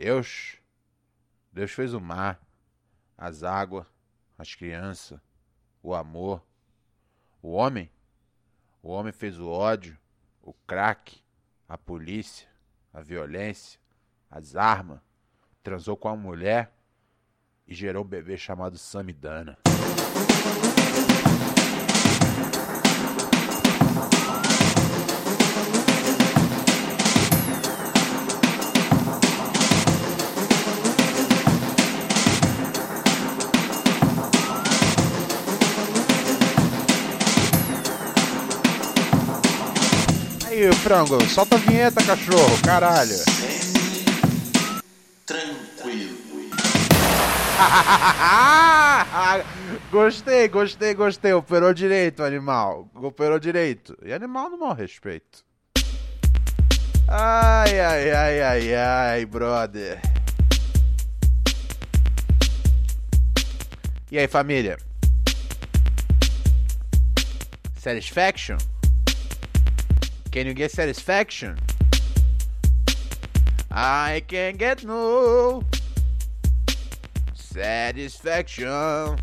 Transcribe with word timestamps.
Deus, 0.00 0.56
Deus 1.52 1.72
fez 1.72 1.92
o 1.92 2.00
mar, 2.00 2.40
as 3.18 3.42
águas, 3.42 3.86
as 4.38 4.54
crianças, 4.54 5.20
o 5.82 5.94
amor. 5.94 6.42
O 7.42 7.50
homem, 7.50 7.90
o 8.82 8.88
homem 8.88 9.12
fez 9.12 9.38
o 9.38 9.46
ódio, 9.46 9.98
o 10.40 10.54
crack, 10.66 11.22
a 11.68 11.76
polícia, 11.76 12.48
a 12.94 13.02
violência, 13.02 13.78
as 14.30 14.56
armas, 14.56 15.00
transou 15.62 15.98
com 15.98 16.08
a 16.08 16.16
mulher 16.16 16.72
e 17.68 17.74
gerou 17.74 18.02
um 18.02 18.08
bebê 18.08 18.38
chamado 18.38 18.78
Samidana. 18.78 19.58
Aí, 40.60 40.70
frango, 40.74 41.18
solta 41.26 41.56
a 41.56 41.58
vinheta, 41.58 42.04
cachorro, 42.04 42.62
caralho. 42.62 43.16
Tranquilo. 45.24 46.18
gostei, 49.90 50.48
gostei, 50.48 50.92
gostei. 50.92 51.32
Operou 51.32 51.72
direito, 51.72 52.22
animal. 52.22 52.90
Operou 52.94 53.38
direito. 53.38 53.96
E 54.04 54.12
animal 54.12 54.50
não 54.50 54.58
morre 54.58 54.82
respeito. 54.82 55.42
Ai, 57.08 57.80
ai, 57.80 58.10
ai, 58.10 58.42
ai, 58.42 58.74
ai, 58.74 59.24
brother. 59.24 59.98
E 64.12 64.18
aí, 64.18 64.28
família? 64.28 64.76
Satisfaction? 67.78 68.58
Can 70.30 70.46
you 70.46 70.54
get 70.54 70.70
satisfaction? 70.70 71.58
I 73.68 74.22
can't 74.28 74.58
get 74.58 74.84
no 74.84 75.64
satisfaction. 77.34 78.68
I 78.68 79.18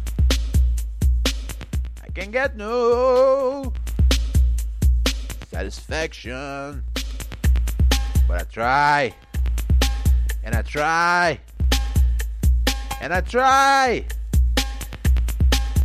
can't 2.14 2.32
get 2.34 2.58
no 2.58 3.72
satisfaction. 5.50 6.84
But 8.28 8.42
I 8.42 8.44
try. 8.52 9.16
And 10.44 10.56
I 10.56 10.62
try. 10.62 11.40
And 13.00 13.14
I 13.14 13.22
try. 13.22 14.06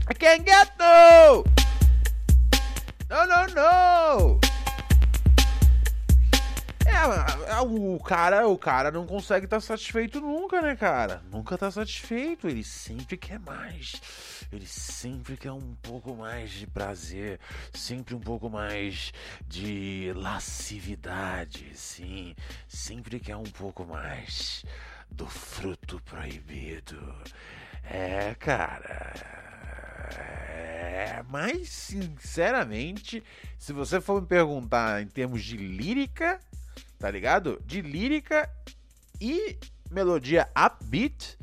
I 0.08 0.14
can't 0.14 0.44
get 0.44 0.72
no. 0.80 1.44
No, 3.08 3.24
no, 3.24 3.46
no. 3.54 4.31
É, 7.46 7.60
o 7.60 7.98
cara, 8.00 8.46
o 8.46 8.58
cara 8.58 8.90
não 8.90 9.06
consegue 9.06 9.46
estar 9.46 9.56
tá 9.56 9.60
satisfeito 9.60 10.20
nunca, 10.20 10.60
né, 10.60 10.76
cara? 10.76 11.22
Nunca 11.30 11.56
tá 11.56 11.70
satisfeito, 11.70 12.48
ele 12.48 12.64
sempre 12.64 13.16
quer 13.16 13.38
mais. 13.38 14.00
Ele 14.52 14.66
sempre 14.66 15.36
quer 15.36 15.52
um 15.52 15.74
pouco 15.82 16.14
mais 16.14 16.50
de 16.50 16.66
prazer, 16.66 17.40
sempre 17.72 18.14
um 18.14 18.20
pouco 18.20 18.50
mais 18.50 19.12
de 19.46 20.12
lascividade, 20.14 21.70
sim. 21.74 22.34
Sempre 22.68 23.18
quer 23.18 23.36
um 23.36 23.42
pouco 23.44 23.84
mais 23.84 24.64
do 25.10 25.26
fruto 25.26 26.00
proibido. 26.04 27.14
É, 27.84 28.34
cara. 28.38 29.12
É, 30.18 31.22
mas 31.28 31.68
sinceramente, 31.68 33.22
se 33.58 33.72
você 33.72 34.00
for 34.00 34.20
me 34.20 34.26
perguntar 34.26 35.02
em 35.02 35.06
termos 35.06 35.42
de 35.42 35.56
lírica, 35.56 36.40
tá 37.02 37.10
ligado? 37.10 37.60
De 37.66 37.82
lírica 37.82 38.48
e 39.20 39.58
melodia 39.90 40.48
upbeat, 40.56 41.36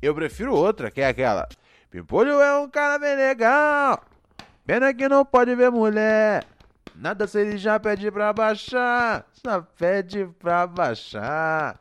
eu 0.00 0.14
prefiro 0.14 0.54
outra, 0.54 0.88
que 0.88 1.00
é 1.00 1.08
aquela. 1.08 1.48
Pimpolho 1.90 2.40
é 2.40 2.60
um 2.60 2.70
cara 2.70 2.96
bem 2.96 3.16
legal, 3.16 4.04
pena 4.64 4.94
que 4.94 5.08
não 5.08 5.24
pode 5.24 5.52
ver 5.56 5.68
mulher. 5.68 6.46
Nada 6.94 7.26
se 7.26 7.40
ele 7.40 7.58
já 7.58 7.80
pede 7.80 8.08
pra 8.12 8.32
baixar, 8.32 9.26
só 9.32 9.60
pede 9.76 10.26
pra 10.38 10.64
baixar. 10.68 11.80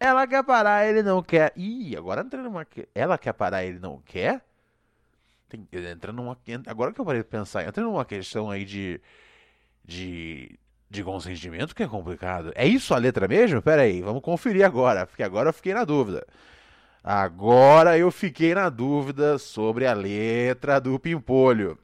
Ela 0.00 0.26
quer 0.26 0.42
parar, 0.42 0.84
ele 0.84 1.04
não 1.04 1.22
quer. 1.22 1.52
Ih, 1.54 1.96
agora 1.96 2.22
entrando 2.22 2.46
numa. 2.46 2.66
Ela 2.92 3.16
quer 3.16 3.34
parar, 3.34 3.64
ele 3.64 3.78
não 3.78 4.02
quer? 4.04 4.44
Tem... 5.48 5.64
Entra 5.72 6.12
numa. 6.12 6.36
Agora 6.66 6.92
que 6.92 7.00
eu 7.00 7.04
parei 7.04 7.22
de 7.22 7.28
pensar, 7.28 7.64
entra 7.64 7.84
numa 7.84 8.04
questão 8.04 8.50
aí 8.50 8.64
de. 8.64 9.00
De 9.84 10.58
de 10.94 11.04
consentimento 11.04 11.74
que 11.74 11.82
é 11.82 11.88
complicado. 11.88 12.52
É 12.54 12.66
isso 12.66 12.94
a 12.94 12.98
letra 12.98 13.28
mesmo? 13.28 13.60
Pera 13.60 13.82
aí, 13.82 14.00
vamos 14.00 14.22
conferir 14.22 14.64
agora, 14.64 15.06
porque 15.06 15.22
agora 15.22 15.50
eu 15.50 15.52
fiquei 15.52 15.74
na 15.74 15.84
dúvida. 15.84 16.26
Agora 17.02 17.98
eu 17.98 18.10
fiquei 18.10 18.54
na 18.54 18.70
dúvida 18.70 19.36
sobre 19.38 19.86
a 19.86 19.92
letra 19.92 20.80
do 20.80 20.98
Pimpolho. 20.98 21.78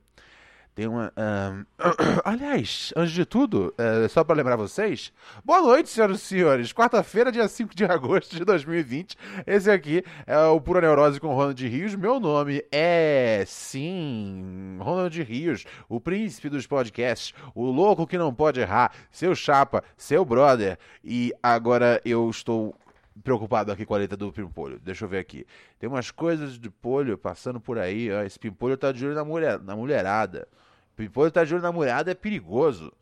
Tem 0.75 0.86
uma. 0.86 1.12
Um... 1.16 1.64
Aliás, 2.25 2.92
antes 2.97 3.12
de 3.12 3.25
tudo, 3.25 3.75
é, 3.76 4.06
só 4.08 4.22
para 4.22 4.36
lembrar 4.36 4.56
vocês, 4.56 5.12
boa 5.44 5.60
noite, 5.60 5.88
senhoras 5.88 6.19
e 6.19 6.25
senhores. 6.25 6.72
Quarta-feira, 6.72 7.32
dia 7.32 7.48
5 7.48 7.75
de 7.75 7.84
agosto 7.84 8.36
de 8.36 8.44
2020. 8.44 9.16
Esse 9.47 9.70
aqui 9.70 10.04
é 10.26 10.38
o 10.38 10.60
Pura 10.60 10.80
Neurose 10.80 11.19
com 11.19 11.34
Ronald 11.34 11.69
Rios. 11.69 11.94
Meu 11.94 12.20
nome 12.20 12.64
é, 12.70 13.44
sim, 13.47 14.76
Ronald 14.78 15.20
Rios, 15.22 15.64
o 15.88 16.00
príncipe 16.00 16.48
dos 16.48 16.66
podcasts, 16.66 17.34
o 17.54 17.64
louco 17.70 18.06
que 18.06 18.16
não 18.16 18.32
pode 18.32 18.60
errar, 18.60 18.92
seu 19.10 19.34
chapa, 19.34 19.82
seu 19.97 20.25
brother. 20.25 20.78
E 21.04 21.32
agora 21.42 22.00
eu 22.04 22.30
estou 22.30 22.75
preocupado 23.22 23.72
aqui 23.72 23.84
com 23.84 23.94
a 23.94 23.98
letra 23.98 24.16
do 24.16 24.32
Pimpolho. 24.32 24.78
Deixa 24.81 25.04
eu 25.04 25.09
ver 25.09 25.19
aqui. 25.19 25.47
Tem 25.78 25.88
umas 25.88 26.10
coisas 26.10 26.59
de 26.59 26.71
polho 26.71 27.19
passando 27.19 27.60
por 27.60 27.78
aí. 27.78 28.10
Ó. 28.12 28.22
Esse 28.22 28.38
Pimpolho 28.38 28.76
tá 28.76 28.93
de 28.93 29.04
olho 29.04 29.15
na, 29.15 29.25
mulher, 29.25 29.60
na 29.60 29.76
mulherada. 29.76 30.48
Pimpolho 30.97 31.31
tá 31.31 31.44
de 31.44 31.54
olho 31.54 31.62
na 31.62 31.72
mulherada 31.72 32.10
é 32.10 32.15
perigoso. 32.15 32.93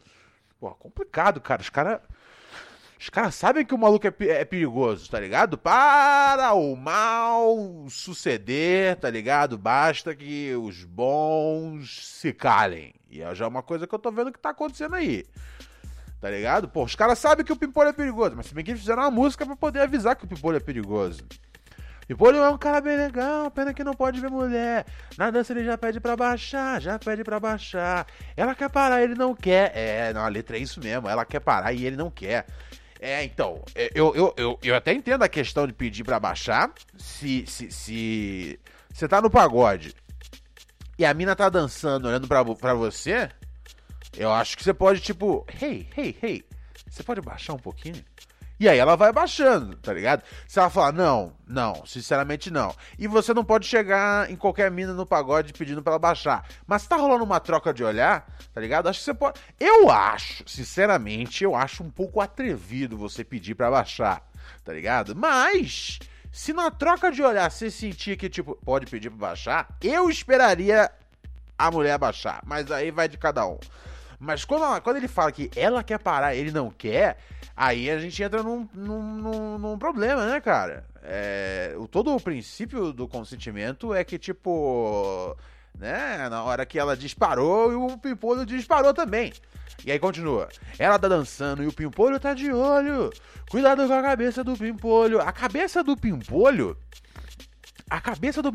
Pô, 0.58 0.70
complicado, 0.70 1.40
cara. 1.40 1.62
Os 1.62 1.70
caras. 1.70 2.00
Os 3.00 3.08
caras 3.08 3.36
sabem 3.36 3.64
que 3.64 3.72
o 3.72 3.78
maluco 3.78 4.08
é, 4.08 4.12
é, 4.26 4.44
perigoso, 4.44 5.08
tá 5.08 5.20
ligado? 5.20 5.56
Para 5.56 6.52
o 6.54 6.74
mal 6.74 7.86
suceder, 7.88 8.96
tá 8.96 9.08
ligado? 9.08 9.56
Basta 9.56 10.16
que 10.16 10.52
os 10.56 10.82
bons 10.82 12.04
se 12.04 12.32
calem. 12.32 12.92
E 13.08 13.22
é 13.22 13.32
já 13.36 13.46
uma 13.46 13.62
coisa 13.62 13.86
que 13.86 13.94
eu 13.94 14.00
tô 14.00 14.10
vendo 14.10 14.32
que 14.32 14.38
tá 14.40 14.50
acontecendo 14.50 14.96
aí. 14.96 15.24
Tá 16.20 16.30
ligado? 16.30 16.68
Pô, 16.68 16.84
os 16.84 16.94
caras 16.94 17.18
sabem 17.18 17.44
que 17.44 17.52
o 17.52 17.56
Pimpolho 17.56 17.90
é 17.90 17.92
perigoso, 17.92 18.34
mas 18.36 18.46
se 18.46 18.54
bem 18.54 18.64
que 18.64 18.72
eles 18.72 18.80
fizeram 18.80 19.02
uma 19.02 19.10
música 19.10 19.46
pra 19.46 19.54
poder 19.54 19.80
avisar 19.80 20.16
que 20.16 20.24
o 20.24 20.28
Pimpolho 20.28 20.56
é 20.56 20.60
perigoso. 20.60 21.24
Pimpolho 22.08 22.38
é 22.38 22.48
um 22.48 22.56
cara 22.56 22.80
bem 22.80 22.96
legal, 22.96 23.50
pena 23.50 23.74
que 23.74 23.84
não 23.84 23.92
pode 23.92 24.18
ver 24.18 24.30
mulher. 24.30 24.86
Na 25.16 25.30
dança 25.30 25.52
ele 25.52 25.64
já 25.64 25.76
pede 25.76 26.00
pra 26.00 26.16
baixar, 26.16 26.80
já 26.80 26.98
pede 26.98 27.22
pra 27.22 27.38
baixar. 27.38 28.06
Ela 28.36 28.54
quer 28.54 28.70
parar, 28.70 29.02
ele 29.02 29.14
não 29.14 29.34
quer. 29.34 29.70
É, 29.76 30.12
não, 30.12 30.22
a 30.22 30.28
letra 30.28 30.56
é 30.56 30.60
isso 30.60 30.80
mesmo, 30.80 31.08
ela 31.08 31.24
quer 31.24 31.40
parar 31.40 31.72
e 31.72 31.84
ele 31.84 31.96
não 31.96 32.10
quer. 32.10 32.46
É, 33.00 33.22
então, 33.22 33.62
é, 33.74 33.90
eu, 33.94 34.14
eu, 34.16 34.34
eu, 34.36 34.58
eu 34.62 34.74
até 34.74 34.92
entendo 34.92 35.22
a 35.22 35.28
questão 35.28 35.66
de 35.66 35.72
pedir 35.72 36.02
pra 36.02 36.18
baixar. 36.18 36.72
Se, 36.96 37.44
se, 37.46 37.70
se 37.70 38.58
você 38.92 39.06
tá 39.06 39.20
no 39.20 39.30
pagode 39.30 39.94
e 40.98 41.04
a 41.04 41.14
mina 41.14 41.36
tá 41.36 41.48
dançando, 41.48 42.08
olhando 42.08 42.26
pra, 42.26 42.44
pra 42.44 42.74
você, 42.74 43.28
eu 44.18 44.32
acho 44.32 44.56
que 44.56 44.64
você 44.64 44.74
pode, 44.74 45.00
tipo, 45.00 45.46
hey, 45.62 45.88
hey, 45.96 46.18
hey, 46.20 46.44
você 46.90 47.02
pode 47.02 47.20
baixar 47.20 47.54
um 47.54 47.58
pouquinho? 47.58 48.04
E 48.60 48.68
aí 48.68 48.76
ela 48.76 48.96
vai 48.96 49.12
baixando, 49.12 49.76
tá 49.76 49.92
ligado? 49.92 50.24
Se 50.48 50.58
ela 50.58 50.68
falar, 50.68 50.92
não, 50.92 51.32
não, 51.46 51.86
sinceramente 51.86 52.50
não. 52.50 52.74
E 52.98 53.06
você 53.06 53.32
não 53.32 53.44
pode 53.44 53.68
chegar 53.68 54.28
em 54.28 54.34
qualquer 54.34 54.68
mina 54.68 54.92
no 54.92 55.06
pagode 55.06 55.52
pedindo 55.52 55.80
pra 55.80 55.92
ela 55.92 55.98
baixar. 56.00 56.44
Mas 56.66 56.84
tá 56.84 56.96
rolando 56.96 57.22
uma 57.22 57.38
troca 57.38 57.72
de 57.72 57.84
olhar, 57.84 58.26
tá 58.52 58.60
ligado? 58.60 58.88
Acho 58.88 58.98
que 58.98 59.04
você 59.04 59.14
pode. 59.14 59.40
Eu 59.60 59.88
acho, 59.88 60.42
sinceramente, 60.48 61.44
eu 61.44 61.54
acho 61.54 61.84
um 61.84 61.90
pouco 61.90 62.20
atrevido 62.20 62.98
você 62.98 63.22
pedir 63.22 63.54
pra 63.54 63.70
baixar, 63.70 64.28
tá 64.64 64.72
ligado? 64.72 65.14
Mas. 65.14 66.00
Se 66.30 66.52
na 66.52 66.70
troca 66.70 67.10
de 67.10 67.22
olhar 67.22 67.50
você 67.50 67.70
sentir 67.70 68.16
que, 68.16 68.28
tipo, 68.28 68.54
pode 68.56 68.86
pedir 68.86 69.08
pra 69.08 69.28
baixar, 69.28 69.68
eu 69.80 70.10
esperaria 70.10 70.90
a 71.56 71.70
mulher 71.70 71.96
baixar. 71.96 72.42
Mas 72.44 72.70
aí 72.70 72.90
vai 72.90 73.08
de 73.08 73.16
cada 73.16 73.46
um. 73.46 73.58
Mas 74.18 74.44
quando, 74.44 74.64
ela, 74.64 74.80
quando 74.80 74.96
ele 74.96 75.08
fala 75.08 75.30
que 75.30 75.50
ela 75.54 75.82
quer 75.82 75.98
parar 75.98 76.34
ele 76.34 76.50
não 76.50 76.70
quer, 76.70 77.18
aí 77.56 77.88
a 77.88 77.98
gente 77.98 78.20
entra 78.22 78.42
num, 78.42 78.68
num, 78.74 79.02
num, 79.02 79.58
num 79.58 79.78
problema, 79.78 80.26
né, 80.26 80.40
cara? 80.40 80.84
É, 81.02 81.74
o, 81.78 81.86
todo 81.86 82.14
o 82.14 82.20
princípio 82.20 82.92
do 82.92 83.06
consentimento 83.06 83.94
é 83.94 84.02
que, 84.02 84.18
tipo, 84.18 85.36
né, 85.78 86.28
na 86.28 86.42
hora 86.42 86.66
que 86.66 86.78
ela 86.78 86.96
disparou, 86.96 87.72
e 87.72 87.76
o 87.76 87.96
Pimpolho 87.96 88.44
disparou 88.44 88.92
também. 88.92 89.32
E 89.84 89.92
aí 89.92 89.98
continua. 89.98 90.48
Ela 90.78 90.98
tá 90.98 91.06
dançando 91.06 91.62
e 91.62 91.68
o 91.68 91.72
Pimpolho 91.72 92.18
tá 92.18 92.34
de 92.34 92.52
olho. 92.52 93.10
Cuidado 93.48 93.86
com 93.86 93.94
a 93.94 94.02
cabeça 94.02 94.42
do 94.42 94.56
Pimpolho. 94.56 95.20
A 95.20 95.30
cabeça 95.30 95.84
do 95.84 95.96
Pimpolho 95.96 96.76
a 97.90 98.00
cabeça 98.00 98.42
do 98.42 98.52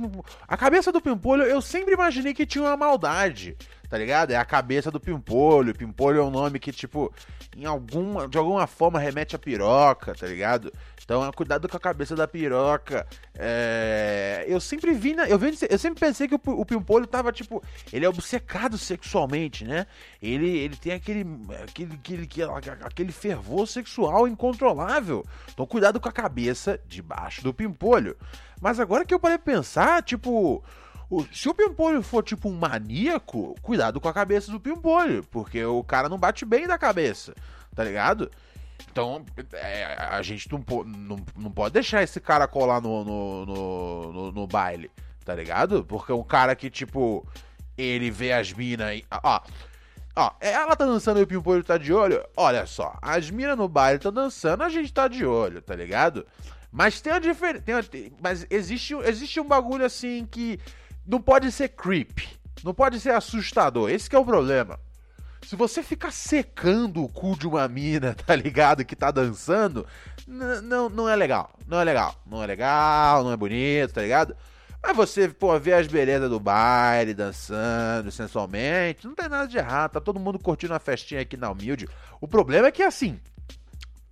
a 0.48 0.56
cabeça 0.56 0.92
do 0.92 1.02
Pimpolho 1.02 1.44
eu 1.44 1.60
sempre 1.60 1.94
imaginei 1.94 2.34
que 2.34 2.46
tinha 2.46 2.64
uma 2.64 2.78
maldade 2.78 3.58
tá 3.94 4.00
ligado? 4.00 4.32
É 4.32 4.36
a 4.36 4.44
cabeça 4.44 4.90
do 4.90 5.00
Pimpolho. 5.00 5.76
Pimpolho 5.76 6.20
é 6.20 6.24
um 6.24 6.32
nome 6.32 6.58
que, 6.58 6.72
tipo, 6.72 7.14
em 7.56 7.66
alguma, 7.66 8.28
de 8.28 8.40
alguma 8.40 8.66
forma 8.66 8.98
remete 8.98 9.36
a 9.36 9.40
piroca, 9.40 10.16
tá 10.16 10.26
ligado? 10.26 10.74
Então, 11.04 11.32
cuidado 11.32 11.70
com 11.70 11.78
a 11.78 11.80
cabeça 11.80 12.16
da 12.16 12.28
piroca. 12.28 13.06
É... 13.36 14.46
Eu 14.48 14.60
sempre 14.60 14.96
vi, 14.96 15.14
na... 15.14 15.30
eu, 15.30 15.38
vi... 15.38 15.56
eu 15.70 15.78
sempre 15.78 16.00
pensei 16.00 16.28
que 16.28 16.34
o, 16.34 16.42
o 16.44 16.66
Pimpolho 16.66 17.06
tava, 17.06 17.32
tipo, 17.32 17.64
ele 17.92 18.04
é 18.04 18.10
obcecado 18.10 18.80
sexualmente, 18.80 19.64
né? 19.64 19.86
Ele, 20.20 20.50
ele 20.50 20.76
tem 20.76 20.94
aquele, 20.94 21.24
aquele, 21.62 21.94
aquele, 21.94 22.78
aquele 22.84 23.12
fervor 23.12 23.68
sexual 23.68 24.28
incontrolável. 24.28 25.24
Então, 25.54 25.68
cuidado 25.68 26.00
com 26.00 26.10
a 26.10 26.12
cabeça 26.12 26.80
debaixo 26.88 27.44
do 27.44 27.54
Pimpolho. 27.54 28.18
Mas 28.60 28.80
agora 28.80 29.06
que 29.06 29.14
eu 29.14 29.20
parei 29.20 29.38
pensar, 29.38 30.02
tipo, 30.02 30.64
se 31.32 31.50
o 31.50 31.54
Pimpolho 31.54 32.02
for 32.02 32.24
tipo 32.24 32.50
um 32.50 32.54
maníaco, 32.54 33.56
cuidado 33.62 34.00
com 34.00 34.08
a 34.08 34.14
cabeça 34.14 34.52
do 34.52 34.60
Pimpolho, 34.60 35.24
porque 35.26 35.64
o 35.64 35.84
cara 35.84 36.10
não 36.10 36.18
bate 36.18 36.46
bem 36.46 36.68
da 36.68 36.78
cabeça, 36.78 37.34
tá 37.76 37.84
ligado? 37.84 38.32
Então, 38.92 39.26
é, 39.54 39.96
a 39.98 40.22
gente 40.22 40.48
não, 40.52 40.64
não, 40.86 41.26
não 41.36 41.52
pode 41.52 41.74
deixar 41.74 42.04
esse 42.04 42.20
cara 42.20 42.48
colar 42.48 42.82
no, 42.82 43.04
no, 43.04 43.46
no, 43.46 44.14
no, 44.14 44.32
no 44.32 44.48
baile, 44.48 44.92
tá 45.26 45.34
ligado? 45.34 45.84
Porque 45.84 46.12
é 46.12 46.16
um 46.16 46.24
cara 46.24 46.56
que, 46.56 46.70
tipo, 46.70 47.26
ele 47.78 48.12
vê 48.12 48.34
as 48.34 48.54
minas 48.54 48.98
e. 48.98 49.06
Ó, 49.24 49.42
ó, 50.16 50.32
ela 50.40 50.76
tá 50.76 50.86
dançando 50.86 51.20
e 51.20 51.24
o 51.24 51.28
Pimpolho 51.28 51.64
tá 51.64 51.78
de 51.78 51.94
olho. 51.94 52.24
Olha 52.38 52.66
só, 52.66 52.98
as 53.02 53.30
minas 53.30 53.58
no 53.58 53.68
baile 53.68 53.98
estão 53.98 54.12
dançando, 54.12 54.64
a 54.64 54.70
gente 54.70 54.94
tá 54.94 55.08
de 55.08 55.26
olho, 55.26 55.62
tá 55.62 55.76
ligado? 55.76 56.26
Mas 56.72 57.02
tem 57.02 57.14
uma 57.14 57.20
diferença. 57.20 57.90
Mas 58.22 58.48
existe, 58.50 58.96
existe 59.06 59.40
um 59.40 59.48
bagulho 59.48 59.86
assim 59.86 60.28
que 60.30 60.60
não 61.06 61.22
pode 61.22 61.52
ser 61.52 61.70
creep, 61.70 62.20
não 62.64 62.74
pode 62.74 63.00
ser 63.00 63.12
assustador. 63.12 63.90
Esse 63.90 64.14
é 64.14 64.20
o 64.20 64.26
problema. 64.26 64.80
Se 65.46 65.56
você 65.56 65.84
ficar 65.84 66.12
secando 66.12 67.04
o 67.04 67.10
cu 67.10 67.38
de 67.38 67.48
uma 67.48 67.68
mina, 67.68 68.16
tá 68.26 68.36
ligado? 68.36 68.86
Que 68.86 68.96
tá 68.96 69.12
dançando, 69.12 69.86
não, 70.28 70.90
não 70.90 71.10
é 71.10 71.16
legal. 71.16 71.52
Não 71.68 71.80
é 71.80 71.84
legal. 71.84 72.16
Não 72.26 72.42
é 72.42 72.48
legal, 72.48 73.24
não 73.24 73.32
é 73.32 73.38
bonito, 73.38 73.94
tá 73.94 74.02
ligado? 74.02 74.36
Mas 74.82 74.98
você, 74.98 75.30
pô, 75.30 75.58
ver 75.58 75.74
as 75.74 75.88
belezas 75.88 76.30
do 76.30 76.42
baile, 76.42 77.14
dançando 77.14 78.12
sensualmente, 78.12 79.08
não 79.08 79.16
tem 79.16 79.30
nada 79.30 79.48
de 79.48 79.58
errado. 79.58 79.92
Tá 79.92 80.02
todo 80.02 80.20
mundo 80.20 80.38
curtindo 80.38 80.74
a 80.74 80.80
festinha 80.80 81.22
aqui 81.22 81.38
na 81.38 81.50
humilde. 81.50 81.88
O 82.20 82.28
problema 82.28 82.68
é 82.68 82.72
que, 82.72 82.84
assim, 82.84 83.20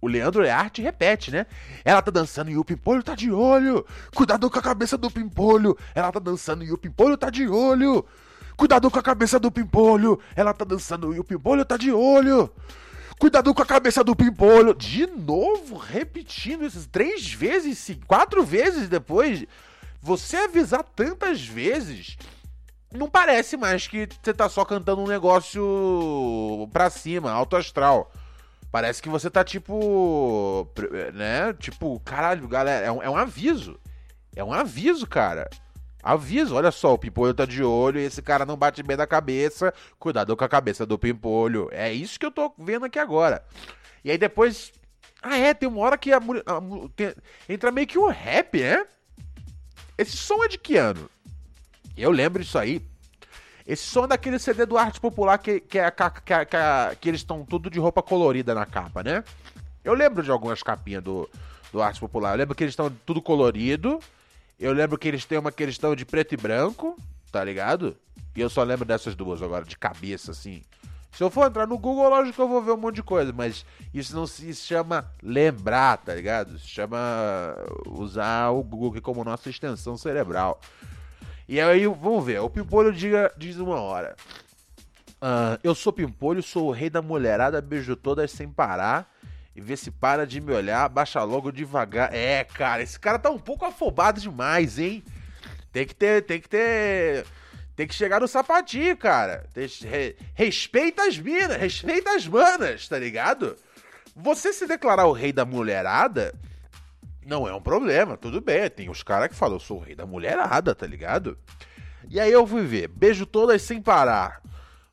o 0.01 0.07
Leandro 0.07 0.41
Learte 0.41 0.81
repete, 0.81 1.29
né? 1.29 1.45
Ela 1.85 2.01
tá 2.01 2.09
dançando 2.09 2.49
e 2.49 2.57
o 2.57 2.65
Pimpolho 2.65 3.03
tá 3.03 3.13
de 3.13 3.31
olho. 3.31 3.85
Cuidado 4.15 4.49
com 4.49 4.57
a 4.57 4.61
cabeça 4.61 4.97
do 4.97 5.11
Pimpolho. 5.11 5.77
Ela 5.93 6.11
tá 6.11 6.19
dançando 6.19 6.63
e 6.63 6.71
o 6.71 6.77
Pimpolho 6.77 7.15
tá 7.15 7.29
de 7.29 7.47
olho. 7.47 8.03
Cuidado 8.57 8.89
com 8.89 8.97
a 8.97 9.03
cabeça 9.03 9.39
do 9.39 9.51
Pimpolho. 9.51 10.19
Ela 10.35 10.53
tá 10.53 10.65
dançando 10.65 11.13
e 11.13 11.19
o 11.19 11.23
Pimpolho 11.23 11.63
tá 11.63 11.77
de 11.77 11.91
olho. 11.91 12.51
Cuidado 13.19 13.53
com 13.53 13.61
a 13.61 13.65
cabeça 13.65 14.03
do 14.03 14.15
Pimpolho. 14.15 14.73
De 14.73 15.05
novo, 15.05 15.77
repetindo 15.77 16.65
isso 16.65 16.89
três 16.89 17.31
vezes, 17.31 17.95
quatro 18.07 18.43
vezes 18.43 18.89
depois. 18.89 19.45
Você 20.01 20.35
avisar 20.37 20.83
tantas 20.83 21.45
vezes 21.45 22.17
não 22.91 23.07
parece 23.07 23.55
mais 23.55 23.87
que 23.87 24.09
você 24.21 24.33
tá 24.33 24.49
só 24.49 24.65
cantando 24.65 25.01
um 25.01 25.07
negócio 25.07 26.67
pra 26.73 26.89
cima, 26.89 27.31
alto 27.31 27.55
astral. 27.55 28.11
Parece 28.71 29.01
que 29.01 29.09
você 29.09 29.29
tá 29.29 29.43
tipo. 29.43 30.67
Né? 31.13 31.53
Tipo, 31.59 31.99
caralho, 31.99 32.47
galera, 32.47 32.85
é 32.85 32.91
um, 32.91 33.03
é 33.03 33.09
um 33.09 33.17
aviso. 33.17 33.77
É 34.35 34.43
um 34.43 34.53
aviso, 34.53 35.05
cara. 35.05 35.49
Aviso, 36.01 36.55
olha 36.55 36.71
só, 36.71 36.93
o 36.93 36.97
Pimpolho 36.97 37.33
tá 37.33 37.45
de 37.45 37.61
olho 37.61 37.99
e 37.99 38.05
esse 38.05 38.21
cara 38.21 38.45
não 38.45 38.55
bate 38.55 38.81
bem 38.81 38.95
da 38.95 39.05
cabeça. 39.05 39.73
Cuidado 39.99 40.35
com 40.35 40.43
a 40.43 40.49
cabeça 40.49 40.85
do 40.85 40.97
Pimpolho. 40.97 41.69
É 41.71 41.91
isso 41.91 42.19
que 42.19 42.25
eu 42.25 42.31
tô 42.31 42.51
vendo 42.57 42.85
aqui 42.85 42.97
agora. 42.97 43.43
E 44.03 44.09
aí 44.09 44.17
depois. 44.17 44.71
Ah, 45.21 45.37
é, 45.37 45.53
tem 45.53 45.69
uma 45.69 45.81
hora 45.81 45.97
que 45.97 46.11
a, 46.11 46.17
a, 46.17 46.61
tem, 46.95 47.13
entra 47.47 47.71
meio 47.71 47.85
que 47.85 47.99
um 47.99 48.07
rap, 48.07 48.59
né? 48.59 48.83
Esse 49.95 50.17
som 50.17 50.43
é 50.43 50.47
de 50.47 50.57
que 50.57 50.77
ano? 50.77 51.07
Eu 51.95 52.09
lembro 52.09 52.41
disso 52.41 52.57
aí 52.57 52.81
esse 53.71 53.83
som 53.83 54.03
é 54.03 54.07
daquele 54.07 54.37
CD 54.37 54.65
do 54.65 54.77
Arte 54.77 54.99
Popular 54.99 55.37
que, 55.37 55.61
que, 55.61 55.79
é, 55.79 55.89
que, 55.89 56.03
que, 56.25 56.95
que 56.99 57.09
eles 57.09 57.21
estão 57.21 57.45
tudo 57.45 57.69
de 57.69 57.79
roupa 57.79 58.03
colorida 58.03 58.53
na 58.53 58.65
capa, 58.65 59.01
né? 59.01 59.23
Eu 59.81 59.93
lembro 59.93 60.21
de 60.21 60.29
algumas 60.29 60.61
capinhas 60.61 61.01
do, 61.01 61.29
do 61.71 61.81
Arte 61.81 61.97
Popular. 61.97 62.33
Eu 62.33 62.39
lembro 62.39 62.53
que 62.53 62.65
eles 62.65 62.73
estão 62.73 62.91
tudo 63.05 63.21
colorido. 63.21 63.97
Eu 64.59 64.73
lembro 64.73 64.97
que 64.97 65.07
eles 65.07 65.23
têm 65.23 65.37
uma 65.37 65.53
que 65.53 65.63
eles 65.63 65.75
estão 65.75 65.95
de 65.95 66.03
preto 66.03 66.33
e 66.33 66.37
branco, 66.37 66.97
tá 67.31 67.41
ligado? 67.45 67.95
E 68.35 68.41
eu 68.41 68.49
só 68.49 68.61
lembro 68.61 68.83
dessas 68.83 69.15
duas 69.15 69.41
agora, 69.41 69.63
de 69.63 69.77
cabeça, 69.77 70.31
assim. 70.31 70.61
Se 71.13 71.23
eu 71.23 71.29
for 71.29 71.47
entrar 71.47 71.65
no 71.65 71.77
Google, 71.77 72.09
lógico 72.09 72.35
que 72.35 72.41
eu 72.41 72.49
vou 72.49 72.61
ver 72.61 72.71
um 72.71 72.77
monte 72.77 72.95
de 72.95 73.03
coisa, 73.03 73.31
mas 73.31 73.65
isso 73.93 74.13
não 74.13 74.27
se 74.27 74.53
chama 74.53 75.09
lembrar, 75.23 75.97
tá 75.97 76.13
ligado? 76.13 76.59
Se 76.59 76.67
chama 76.67 76.97
usar 77.87 78.49
o 78.49 78.61
Google 78.61 79.01
como 79.01 79.23
nossa 79.23 79.49
extensão 79.49 79.95
cerebral. 79.95 80.59
E 81.51 81.59
aí, 81.59 81.85
vamos 81.85 82.25
ver. 82.25 82.39
O 82.39 82.49
Pimpolho 82.49 82.93
diga, 82.93 83.29
diz 83.35 83.57
uma 83.57 83.75
hora. 83.75 84.15
Uh, 85.21 85.59
eu 85.61 85.75
sou 85.75 85.91
Pimpolho, 85.91 86.41
sou 86.41 86.69
o 86.69 86.71
rei 86.71 86.89
da 86.89 87.01
mulherada, 87.01 87.59
beijo 87.59 87.93
todas 87.93 88.31
sem 88.31 88.47
parar. 88.47 89.13
E 89.53 89.59
vê 89.59 89.75
se 89.75 89.91
para 89.91 90.25
de 90.25 90.39
me 90.39 90.53
olhar, 90.53 90.87
baixa 90.87 91.21
logo 91.23 91.51
devagar. 91.51 92.15
É, 92.15 92.45
cara, 92.45 92.81
esse 92.81 92.97
cara 92.97 93.19
tá 93.19 93.29
um 93.29 93.37
pouco 93.37 93.65
afobado 93.65 94.21
demais, 94.21 94.79
hein? 94.79 95.03
Tem 95.73 95.85
que 95.85 95.93
ter, 95.93 96.21
tem 96.21 96.39
que 96.39 96.47
ter. 96.47 97.25
Tem 97.75 97.85
que 97.85 97.95
chegar 97.95 98.21
no 98.21 98.29
sapatinho, 98.29 98.95
cara. 98.95 99.45
Respeita 100.33 101.03
as 101.03 101.17
minas, 101.17 101.57
respeita 101.57 102.15
as 102.15 102.25
manas, 102.25 102.87
tá 102.87 102.97
ligado? 102.97 103.57
Você 104.15 104.53
se 104.53 104.65
declarar 104.65 105.05
o 105.05 105.11
rei 105.11 105.33
da 105.33 105.43
mulherada 105.43 106.33
não 107.25 107.47
é 107.47 107.53
um 107.53 107.61
problema, 107.61 108.17
tudo 108.17 108.41
bem. 108.41 108.69
Tem 108.69 108.89
os 108.89 109.03
caras 109.03 109.29
que 109.29 109.35
falam, 109.35 109.55
eu 109.55 109.59
sou 109.59 109.77
o 109.77 109.81
rei 109.81 109.95
da 109.95 110.05
mulherada, 110.05 110.73
tá 110.73 110.85
ligado? 110.85 111.37
E 112.09 112.19
aí 112.19 112.31
eu 112.31 112.45
fui 112.45 112.63
ver, 112.63 112.87
beijo 112.87 113.25
todas 113.25 113.61
sem 113.61 113.81
parar. 113.81 114.41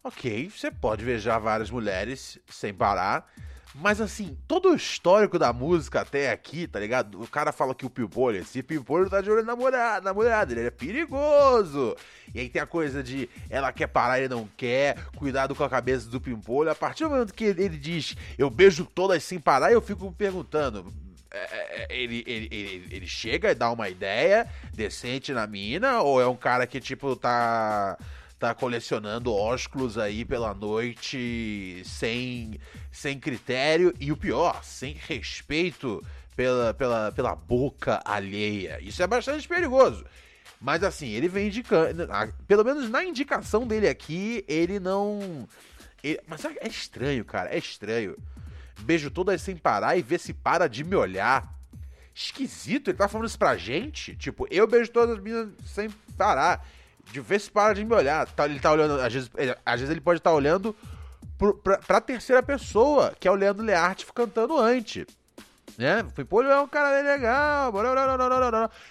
Ok, 0.02 0.48
você 0.48 0.70
pode 0.70 1.04
beijar 1.04 1.38
várias 1.38 1.70
mulheres 1.70 2.38
sem 2.48 2.72
parar. 2.72 3.26
Mas 3.74 4.00
assim, 4.00 4.36
todo 4.48 4.70
o 4.70 4.74
histórico 4.74 5.38
da 5.38 5.52
música 5.52 6.00
até 6.00 6.32
aqui, 6.32 6.66
tá 6.66 6.80
ligado? 6.80 7.22
O 7.22 7.28
cara 7.28 7.52
fala 7.52 7.74
que 7.74 7.86
o 7.86 7.90
Pimpolho, 7.90 8.38
esse 8.38 8.62
Pimpolho 8.62 9.08
tá 9.08 9.20
de 9.20 9.30
olho 9.30 9.44
na 9.44 9.54
mulher, 9.54 10.02
na 10.02 10.12
ele 10.50 10.66
é 10.66 10.70
perigoso. 10.70 11.94
E 12.34 12.40
aí 12.40 12.48
tem 12.48 12.60
a 12.60 12.66
coisa 12.66 13.02
de 13.02 13.28
ela 13.48 13.72
quer 13.72 13.86
parar, 13.86 14.18
ele 14.18 14.28
não 14.28 14.48
quer, 14.56 14.96
cuidado 15.16 15.54
com 15.54 15.62
a 15.62 15.68
cabeça 15.68 16.08
do 16.08 16.20
Pimpolho. 16.20 16.70
A 16.70 16.74
partir 16.74 17.04
do 17.04 17.10
momento 17.10 17.34
que 17.34 17.44
ele 17.44 17.68
diz, 17.68 18.16
eu 18.36 18.50
beijo 18.50 18.84
todas 18.84 19.22
sem 19.22 19.38
parar, 19.38 19.70
eu 19.70 19.80
fico 19.80 20.06
me 20.06 20.14
perguntando, 20.14 20.92
ele, 21.90 22.24
ele, 22.26 22.48
ele, 22.50 22.88
ele 22.90 23.06
chega 23.06 23.50
e 23.50 23.54
dá 23.54 23.70
uma 23.70 23.88
ideia 23.88 24.48
decente 24.72 25.32
na 25.32 25.46
mina, 25.46 26.00
ou 26.00 26.20
é 26.20 26.26
um 26.26 26.36
cara 26.36 26.66
que, 26.66 26.80
tipo, 26.80 27.14
tá 27.16 27.98
tá 28.38 28.54
colecionando 28.54 29.34
ósculos 29.34 29.98
aí 29.98 30.24
pela 30.24 30.54
noite 30.54 31.82
sem, 31.84 32.60
sem 32.92 33.18
critério 33.18 33.92
e 33.98 34.12
o 34.12 34.16
pior, 34.16 34.62
sem 34.62 34.94
respeito 34.94 36.00
pela, 36.36 36.72
pela, 36.72 37.10
pela 37.10 37.34
boca 37.34 38.00
alheia. 38.04 38.78
Isso 38.80 39.02
é 39.02 39.06
bastante 39.08 39.48
perigoso. 39.48 40.06
Mas 40.60 40.84
assim, 40.84 41.08
ele 41.08 41.28
vem 41.28 41.48
indicando. 41.48 42.08
Pelo 42.46 42.64
menos 42.64 42.88
na 42.88 43.04
indicação 43.04 43.66
dele 43.66 43.88
aqui, 43.88 44.44
ele 44.46 44.78
não. 44.78 45.48
Ele, 46.02 46.20
mas 46.26 46.44
é 46.44 46.66
estranho, 46.66 47.24
cara. 47.24 47.50
É 47.50 47.58
estranho. 47.58 48.16
Beijo 48.80 49.10
todas 49.10 49.40
sem 49.42 49.56
parar 49.56 49.96
e 49.96 50.02
vê 50.02 50.18
se 50.18 50.32
para 50.32 50.68
de 50.68 50.84
me 50.84 50.96
olhar. 50.96 51.52
Esquisito, 52.14 52.90
ele 52.90 52.98
tá 52.98 53.06
falando 53.06 53.28
isso 53.28 53.38
pra 53.38 53.56
gente? 53.56 54.16
Tipo, 54.16 54.46
eu 54.50 54.66
beijo 54.66 54.90
todas 54.90 55.16
as 55.16 55.22
meninas 55.22 55.50
sem 55.66 55.88
parar. 56.16 56.66
De 57.12 57.20
ver 57.20 57.40
se 57.40 57.50
para 57.50 57.74
de 57.74 57.84
me 57.84 57.94
olhar. 57.94 58.26
Tá, 58.26 58.44
ele 58.44 58.60
tá 58.60 58.72
olhando, 58.72 59.00
às 59.00 59.12
vezes, 59.12 59.30
ele, 59.36 59.56
às 59.64 59.80
vezes 59.80 59.90
ele 59.90 60.00
pode 60.00 60.18
estar 60.18 60.30
tá 60.30 60.36
olhando 60.36 60.74
pra, 61.62 61.78
pra 61.78 62.00
terceira 62.00 62.42
pessoa, 62.42 63.14
que 63.18 63.26
é 63.26 63.30
o 63.30 63.34
Leandro 63.34 63.64
Learte 63.64 64.04
cantando 64.12 64.58
antes. 64.58 65.06
Né? 65.78 66.00
O 66.00 66.12
Pimpolho 66.12 66.50
é 66.50 66.60
um 66.60 66.66
cara 66.66 67.00
legal. 67.00 67.72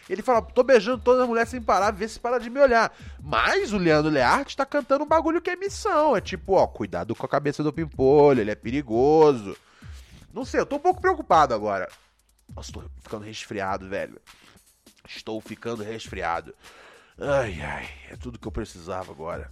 Ele 0.09 0.21
fala, 0.21 0.41
tô 0.41 0.63
beijando 0.63 0.99
todas 0.99 1.21
as 1.21 1.27
mulheres 1.27 1.49
sem 1.49 1.61
parar, 1.61 1.91
vê 1.91 2.07
se 2.07 2.17
para 2.17 2.37
de 2.37 2.49
me 2.49 2.61
olhar. 2.61 2.95
Mas 3.21 3.73
o 3.73 3.77
Leandro 3.77 4.09
Learte 4.09 4.55
tá 4.55 4.65
cantando 4.65 5.03
um 5.03 5.07
bagulho 5.07 5.41
que 5.41 5.49
é 5.49 5.55
missão. 5.57 6.15
É 6.15 6.21
tipo, 6.21 6.53
ó, 6.53 6.65
cuidado 6.65 7.13
com 7.13 7.25
a 7.25 7.29
cabeça 7.29 7.61
do 7.61 7.73
Pimpolho, 7.73 8.39
ele 8.39 8.51
é 8.51 8.55
perigoso. 8.55 9.57
Não 10.37 10.45
sei, 10.45 10.59
eu 10.59 10.67
tô 10.67 10.75
um 10.75 10.79
pouco 10.79 11.01
preocupado 11.01 11.51
agora. 11.55 11.89
Nossa, 12.55 12.71
tô 12.71 12.83
ficando 13.01 13.25
resfriado, 13.25 13.89
velho. 13.89 14.21
Estou 15.09 15.41
ficando 15.41 15.81
resfriado. 15.81 16.53
Ai, 17.17 17.59
ai, 17.59 17.89
é 18.11 18.15
tudo 18.15 18.37
que 18.37 18.47
eu 18.47 18.51
precisava 18.51 19.11
agora. 19.11 19.51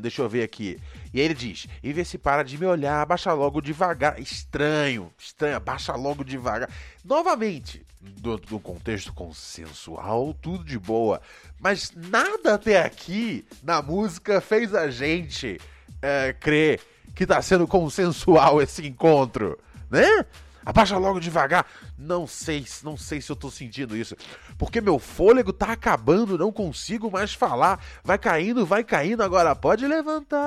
Deixa 0.00 0.20
eu 0.20 0.28
ver 0.28 0.42
aqui. 0.42 0.80
E 1.12 1.20
aí 1.20 1.26
ele 1.26 1.34
diz: 1.34 1.68
e 1.80 1.92
vê 1.92 2.04
se 2.04 2.18
para 2.18 2.42
de 2.42 2.58
me 2.58 2.66
olhar, 2.66 3.02
abaixa 3.02 3.32
logo 3.32 3.60
devagar. 3.60 4.18
Estranho, 4.20 5.14
estranho, 5.16 5.58
abaixa 5.58 5.94
logo 5.94 6.24
devagar. 6.24 6.68
Novamente, 7.04 7.86
do, 8.00 8.36
do 8.36 8.58
contexto 8.58 9.12
consensual, 9.12 10.34
tudo 10.34 10.64
de 10.64 10.76
boa. 10.76 11.22
Mas 11.60 11.92
nada 11.94 12.54
até 12.54 12.82
aqui 12.82 13.46
na 13.62 13.80
música 13.80 14.40
fez 14.40 14.74
a 14.74 14.90
gente 14.90 15.60
é, 16.02 16.32
crer 16.32 16.80
que 17.14 17.26
tá 17.26 17.40
sendo 17.40 17.66
consensual 17.66 18.60
esse 18.60 18.86
encontro, 18.86 19.58
né? 19.90 20.24
Abaixa 20.66 20.96
logo 20.96 21.20
devagar. 21.20 21.66
Não 21.98 22.26
sei, 22.26 22.64
não 22.82 22.96
sei 22.96 23.20
se 23.20 23.30
eu 23.30 23.36
tô 23.36 23.50
sentindo 23.50 23.94
isso. 23.94 24.16
Porque 24.56 24.80
meu 24.80 24.98
fôlego 24.98 25.52
tá 25.52 25.72
acabando, 25.72 26.38
não 26.38 26.50
consigo 26.50 27.10
mais 27.10 27.34
falar. 27.34 27.84
Vai 28.02 28.16
caindo, 28.16 28.64
vai 28.64 28.82
caindo, 28.82 29.22
agora 29.22 29.54
pode 29.54 29.86
levantar. 29.86 30.44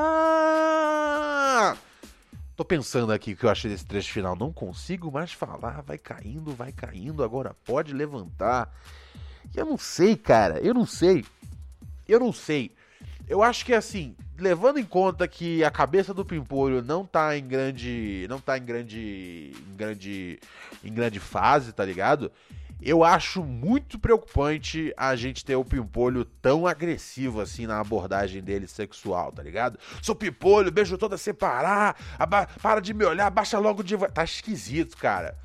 Tô 2.56 2.66
pensando 2.66 3.14
aqui 3.14 3.36
que 3.36 3.44
eu 3.46 3.50
achei 3.52 3.70
desse 3.70 3.86
trecho 3.86 4.12
final. 4.12 4.36
Não 4.36 4.52
consigo 4.52 5.12
mais 5.12 5.32
falar, 5.32 5.84
vai 5.84 6.00
caindo, 6.00 6.56
vai 6.56 6.72
caindo, 6.72 7.24
agora 7.24 7.56
pode 7.64 7.94
levantar. 7.94 8.74
Eu 9.56 9.68
não 9.68 9.78
sei, 9.78 10.16
cara, 10.16 10.60
eu 10.60 10.74
não 10.74 10.88
sei. 10.88 11.24
Eu 12.08 12.20
não 12.20 12.34
sei. 12.34 12.76
Eu 13.28 13.44
acho 13.44 13.64
que 13.64 13.74
assim, 13.76 14.16
levando 14.38 14.78
em 14.80 14.86
conta 14.86 15.28
que 15.28 15.64
a 15.64 15.72
cabeça 15.72 16.14
do 16.14 16.26
Pimpolho 16.26 16.82
não 16.82 17.06
tá 17.06 17.38
em 17.38 17.46
grande, 17.46 18.26
não 18.30 18.40
tá 18.40 18.58
em 18.58 18.64
grande, 18.64 19.54
em 19.68 19.76
grande, 19.76 20.40
em 20.84 20.94
grande 20.94 21.20
fase, 21.20 21.74
tá 21.74 21.84
ligado? 21.84 22.32
Eu 22.80 23.04
acho 23.04 23.44
muito 23.44 23.98
preocupante 23.98 24.94
a 24.96 25.16
gente 25.16 25.44
ter 25.44 25.56
o 25.56 25.66
Pimpolho 25.66 26.24
tão 26.24 26.68
agressivo 26.68 27.42
assim 27.42 27.66
na 27.66 27.80
abordagem 27.80 28.42
dele 28.44 28.68
sexual, 28.68 29.32
tá 29.32 29.42
ligado? 29.42 29.80
Sou 30.02 30.16
Pimpolho, 30.16 30.72
beijo 30.72 30.98
toda 30.98 31.18
sem 31.18 31.34
parar, 31.34 31.98
para 32.62 32.80
de 32.80 32.94
me 32.94 33.04
olhar, 33.04 33.32
baixa 33.32 33.58
logo 33.58 33.82
de. 33.82 33.98
Tá 33.98 34.24
esquisito, 34.24 34.96
cara. 34.96 35.36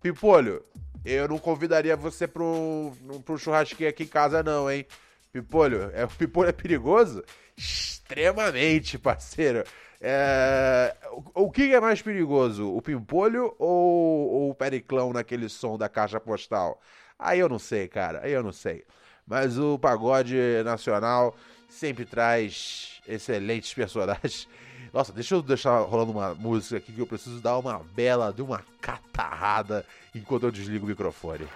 Pimpolho, 0.00 0.64
eu 1.04 1.26
não 1.26 1.38
convidaria 1.38 1.96
você 1.96 2.28
pro, 2.28 2.92
pro 3.24 3.38
churrasquinho 3.38 3.90
aqui 3.90 4.04
em 4.04 4.08
casa, 4.08 4.42
não, 4.44 4.70
hein? 4.70 4.86
Pipolho, 5.32 5.90
é, 5.92 6.04
o 6.04 6.08
Pipolho 6.08 6.48
é 6.48 6.52
perigoso? 6.52 7.22
Extremamente, 7.58 8.96
parceiro. 8.98 9.64
É, 10.00 10.94
o, 11.34 11.50
que 11.50 11.74
é 11.74 11.80
mais 11.80 12.00
perigoso, 12.00 12.72
o 12.72 12.80
Pimpolho 12.80 13.52
ou, 13.58 14.30
ou, 14.30 14.50
o 14.50 14.54
Periclão 14.54 15.12
naquele 15.12 15.48
som 15.48 15.76
da 15.76 15.88
caixa 15.88 16.20
postal? 16.20 16.80
Aí 17.18 17.40
eu 17.40 17.48
não 17.48 17.58
sei, 17.58 17.88
cara, 17.88 18.20
aí 18.22 18.30
eu 18.30 18.42
não 18.42 18.52
sei. 18.52 18.84
Mas 19.26 19.58
o 19.58 19.76
pagode 19.76 20.36
nacional 20.64 21.36
sempre 21.68 22.04
traz 22.04 23.00
excelentes 23.08 23.74
personagens. 23.74 24.48
Nossa, 24.94 25.12
deixa 25.12 25.34
eu 25.34 25.42
deixar 25.42 25.80
rolando 25.80 26.12
uma 26.12 26.34
música 26.34 26.76
aqui 26.76 26.92
que 26.92 27.00
eu 27.00 27.06
preciso 27.06 27.40
dar 27.40 27.58
uma 27.58 27.80
bela 27.94 28.32
de 28.32 28.40
uma 28.40 28.64
catarrada 28.80 29.84
enquanto 30.14 30.44
eu 30.44 30.52
desligo 30.52 30.86
o 30.86 30.88
microfone. 30.88 31.46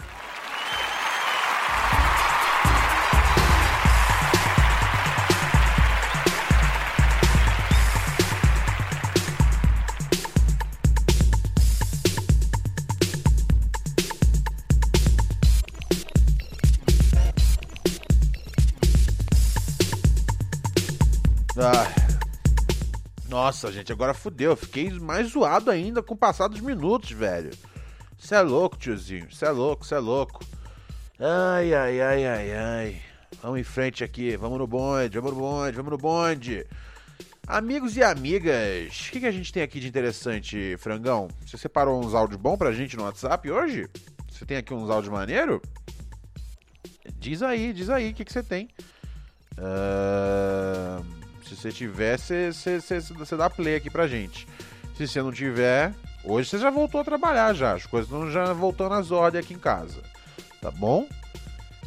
Nossa, 23.62 23.72
gente, 23.72 23.92
agora 23.92 24.12
fudeu. 24.12 24.56
Fiquei 24.56 24.90
mais 24.90 25.28
zoado 25.28 25.70
ainda 25.70 26.02
com 26.02 26.14
o 26.14 26.16
passar 26.16 26.48
dos 26.48 26.60
minutos, 26.60 27.12
velho. 27.12 27.52
Você 28.18 28.34
é 28.34 28.40
louco, 28.40 28.76
tiozinho. 28.76 29.32
Você 29.32 29.44
é 29.44 29.50
louco, 29.50 29.86
você 29.86 29.94
é 29.94 29.98
louco. 30.00 30.44
Ai, 31.20 31.72
ai, 31.72 32.00
ai, 32.00 32.26
ai, 32.26 32.52
ai. 32.52 33.02
Vamos 33.40 33.60
em 33.60 33.62
frente 33.62 34.02
aqui. 34.02 34.36
Vamos 34.36 34.58
no 34.58 34.66
bonde, 34.66 35.16
vamos 35.16 35.32
no 35.32 35.38
bonde, 35.38 35.76
vamos 35.76 35.92
no 35.92 35.98
bonde. 35.98 36.66
Amigos 37.46 37.96
e 37.96 38.02
amigas, 38.02 39.08
o 39.08 39.12
que, 39.12 39.20
que, 39.20 39.26
a 39.26 39.32
gente 39.32 39.52
tem 39.52 39.62
aqui 39.62 39.78
de 39.78 39.86
interessante, 39.86 40.76
Frangão? 40.78 41.28
Você 41.46 41.56
separou 41.56 42.04
uns 42.04 42.14
áudios 42.14 42.40
bons 42.40 42.56
pra 42.56 42.72
gente 42.72 42.96
no 42.96 43.04
WhatsApp 43.04 43.48
hoje? 43.48 43.88
Você 44.28 44.44
tem 44.44 44.56
aqui 44.56 44.74
uns 44.74 44.90
áudios 44.90 45.12
maneiro? 45.12 45.62
Diz 47.16 47.42
aí, 47.42 47.72
diz 47.72 47.90
aí, 47.90 48.10
o 48.10 48.14
que, 48.14 48.24
que 48.24 48.32
você 48.32 48.42
tem? 48.42 48.68
Uh... 49.56 51.21
Se 51.44 51.56
você 51.56 51.70
tiver, 51.70 52.18
você, 52.18 53.36
dá 53.36 53.50
play 53.50 53.76
aqui 53.76 53.90
pra 53.90 54.06
gente. 54.06 54.46
Se 54.96 55.06
você 55.06 55.22
não 55.22 55.32
tiver, 55.32 55.94
hoje 56.24 56.48
você 56.48 56.58
já 56.58 56.70
voltou 56.70 57.00
a 57.00 57.04
trabalhar 57.04 57.54
já. 57.54 57.74
As 57.74 57.86
coisas 57.86 58.10
estão 58.10 58.30
já 58.30 58.52
voltando 58.52 58.94
às 58.94 59.10
ordens 59.10 59.44
aqui 59.44 59.54
em 59.54 59.58
casa. 59.58 60.02
Tá 60.60 60.70
bom? 60.70 61.06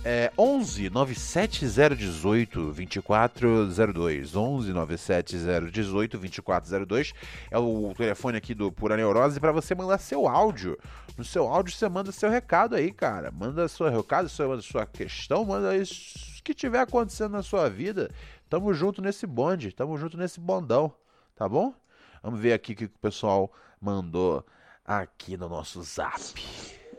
É 0.03 0.31
11 0.37 0.91
97018 0.91 2.73
2402. 2.73 4.35
11 4.35 4.73
97018 4.73 6.17
2402 6.19 7.13
é 7.49 7.57
o 7.57 7.91
telefone 7.97 8.37
aqui 8.37 8.53
do 8.53 8.71
Pura 8.71 8.95
Neurose 8.95 9.39
para 9.39 9.51
você 9.51 9.73
mandar 9.73 9.97
seu 9.97 10.27
áudio. 10.27 10.77
No 11.17 11.23
seu 11.23 11.47
áudio 11.47 11.73
você 11.73 11.89
manda 11.89 12.11
seu 12.11 12.29
recado 12.29 12.75
aí, 12.75 12.91
cara. 12.91 13.31
Manda 13.31 13.67
seu 13.67 13.89
recado, 13.89 14.29
manda 14.39 14.61
sua 14.61 14.85
questão, 14.85 15.43
manda 15.43 15.75
isso 15.75 16.35
que 16.45 16.53
tiver 16.53 16.79
acontecendo 16.79 17.31
na 17.31 17.41
sua 17.41 17.67
vida. 17.67 18.11
Tamo 18.49 18.73
junto 18.73 19.01
nesse 19.01 19.25
bonde, 19.25 19.71
tamo 19.71 19.97
junto 19.97 20.17
nesse 20.17 20.39
bondão, 20.39 20.93
tá 21.35 21.47
bom? 21.49 21.73
Vamos 22.21 22.39
ver 22.39 22.53
aqui 22.53 22.73
o 22.73 22.75
que 22.75 22.85
o 22.85 22.89
pessoal 22.89 23.51
mandou 23.81 24.43
aqui 24.85 25.35
no 25.35 25.49
nosso 25.49 25.81
zap. 25.83 26.33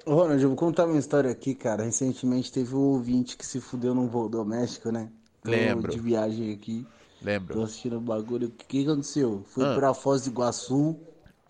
Ronald, 0.06 0.42
eu 0.42 0.48
vou 0.48 0.56
contar 0.56 0.86
uma 0.86 0.98
história 0.98 1.30
aqui, 1.30 1.54
cara. 1.54 1.82
Recentemente 1.82 2.52
teve 2.52 2.74
um 2.74 2.78
ouvinte 2.78 3.36
que 3.36 3.44
se 3.44 3.60
fudeu 3.60 3.94
num 3.94 4.06
voo 4.06 4.28
doméstico, 4.28 4.90
né? 4.90 5.10
Lembro. 5.44 5.90
De 5.90 5.98
viagem 5.98 6.52
aqui. 6.52 6.86
Lembro. 7.20 7.54
Tô 7.54 7.62
assistindo 7.62 7.96
o 7.96 8.00
bagulho. 8.00 8.48
O 8.48 8.50
que, 8.50 8.64
que 8.66 8.88
aconteceu? 8.88 9.44
Fui 9.48 9.64
ah. 9.64 9.74
pra 9.74 9.94
Foz 9.94 10.22
do 10.22 10.30
Iguaçu 10.30 10.96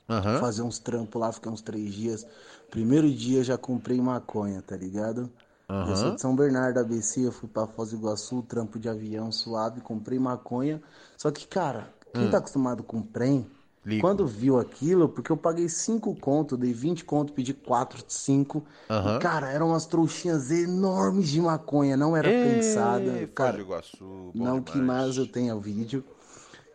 uhum. 0.09 0.39
fazer 0.41 0.63
uns 0.63 0.79
trampos 0.79 1.21
lá, 1.21 1.33
fiquei 1.33 1.51
uns 1.51 1.61
três 1.61 1.93
dias. 1.93 2.27
Primeiro 2.71 3.11
dia 3.11 3.45
já 3.45 3.59
comprei 3.59 4.01
maconha, 4.01 4.63
tá 4.63 4.77
ligado? 4.77 5.31
Uhum. 5.69 5.91
Eu 5.91 5.97
sou 5.97 6.15
de 6.15 6.21
São 6.21 6.37
Bernardo, 6.37 6.79
ABC, 6.79 7.27
eu 7.27 7.33
fui 7.33 7.49
pra 7.49 7.67
Foz 7.67 7.91
do 7.91 7.97
Iguaçu, 7.97 8.43
trampo 8.43 8.79
de 8.79 8.89
avião 8.89 9.33
suave, 9.33 9.81
comprei 9.81 10.19
maconha. 10.19 10.81
Só 11.17 11.31
que, 11.31 11.47
cara, 11.47 11.93
quem 12.15 12.27
hum. 12.27 12.31
tá 12.31 12.39
acostumado 12.39 12.85
com 12.85 13.03
prem, 13.03 13.47
Ligo. 13.85 14.01
quando 14.01 14.27
viu 14.27 14.59
aquilo, 14.59 15.09
porque 15.09 15.33
eu 15.33 15.37
paguei 15.37 15.69
5 15.69 16.15
conto, 16.17 16.57
dei 16.57 16.73
20 16.73 17.05
conto, 17.05 17.33
pedi 17.33 17.53
4, 17.53 18.05
5. 18.07 18.59
Uhum. 18.59 19.19
Cara, 19.19 19.51
eram 19.51 19.69
umas 19.71 19.87
trouxinhas 19.87 20.53
enormes 20.53 21.29
de 21.29 21.41
maconha, 21.41 21.97
não 21.97 22.17
era 22.17 22.31
Ei, 22.31 22.55
pensada. 22.55 23.27
Cara, 23.35 23.61
Iguaçu, 23.61 24.31
não 24.35 24.61
demais. 24.61 24.65
que 24.65 24.79
mais 24.79 25.17
eu 25.17 25.27
tenha 25.27 25.57
vídeo. 25.57 26.05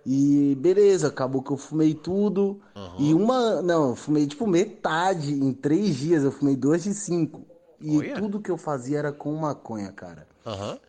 E 0.05 0.57
beleza, 0.59 1.07
acabou 1.07 1.41
que 1.41 1.51
eu 1.51 1.57
fumei 1.57 1.93
tudo. 1.93 2.59
Uhum. 2.75 2.95
E 2.97 3.13
uma. 3.13 3.61
Não, 3.61 3.89
eu 3.89 3.95
fumei 3.95 4.25
tipo 4.25 4.47
metade. 4.47 5.31
Em 5.31 5.53
três 5.53 5.95
dias 5.95 6.23
eu 6.23 6.31
fumei 6.31 6.55
duas 6.55 6.83
de 6.83 6.93
cinco. 6.93 7.45
E 7.81 7.97
Olha. 7.97 8.15
tudo 8.15 8.39
que 8.39 8.51
eu 8.51 8.57
fazia 8.57 8.99
era 8.99 9.11
com 9.11 9.33
maconha, 9.35 9.91
cara. 9.91 10.27
Aham. 10.45 10.71
Uhum. 10.71 10.79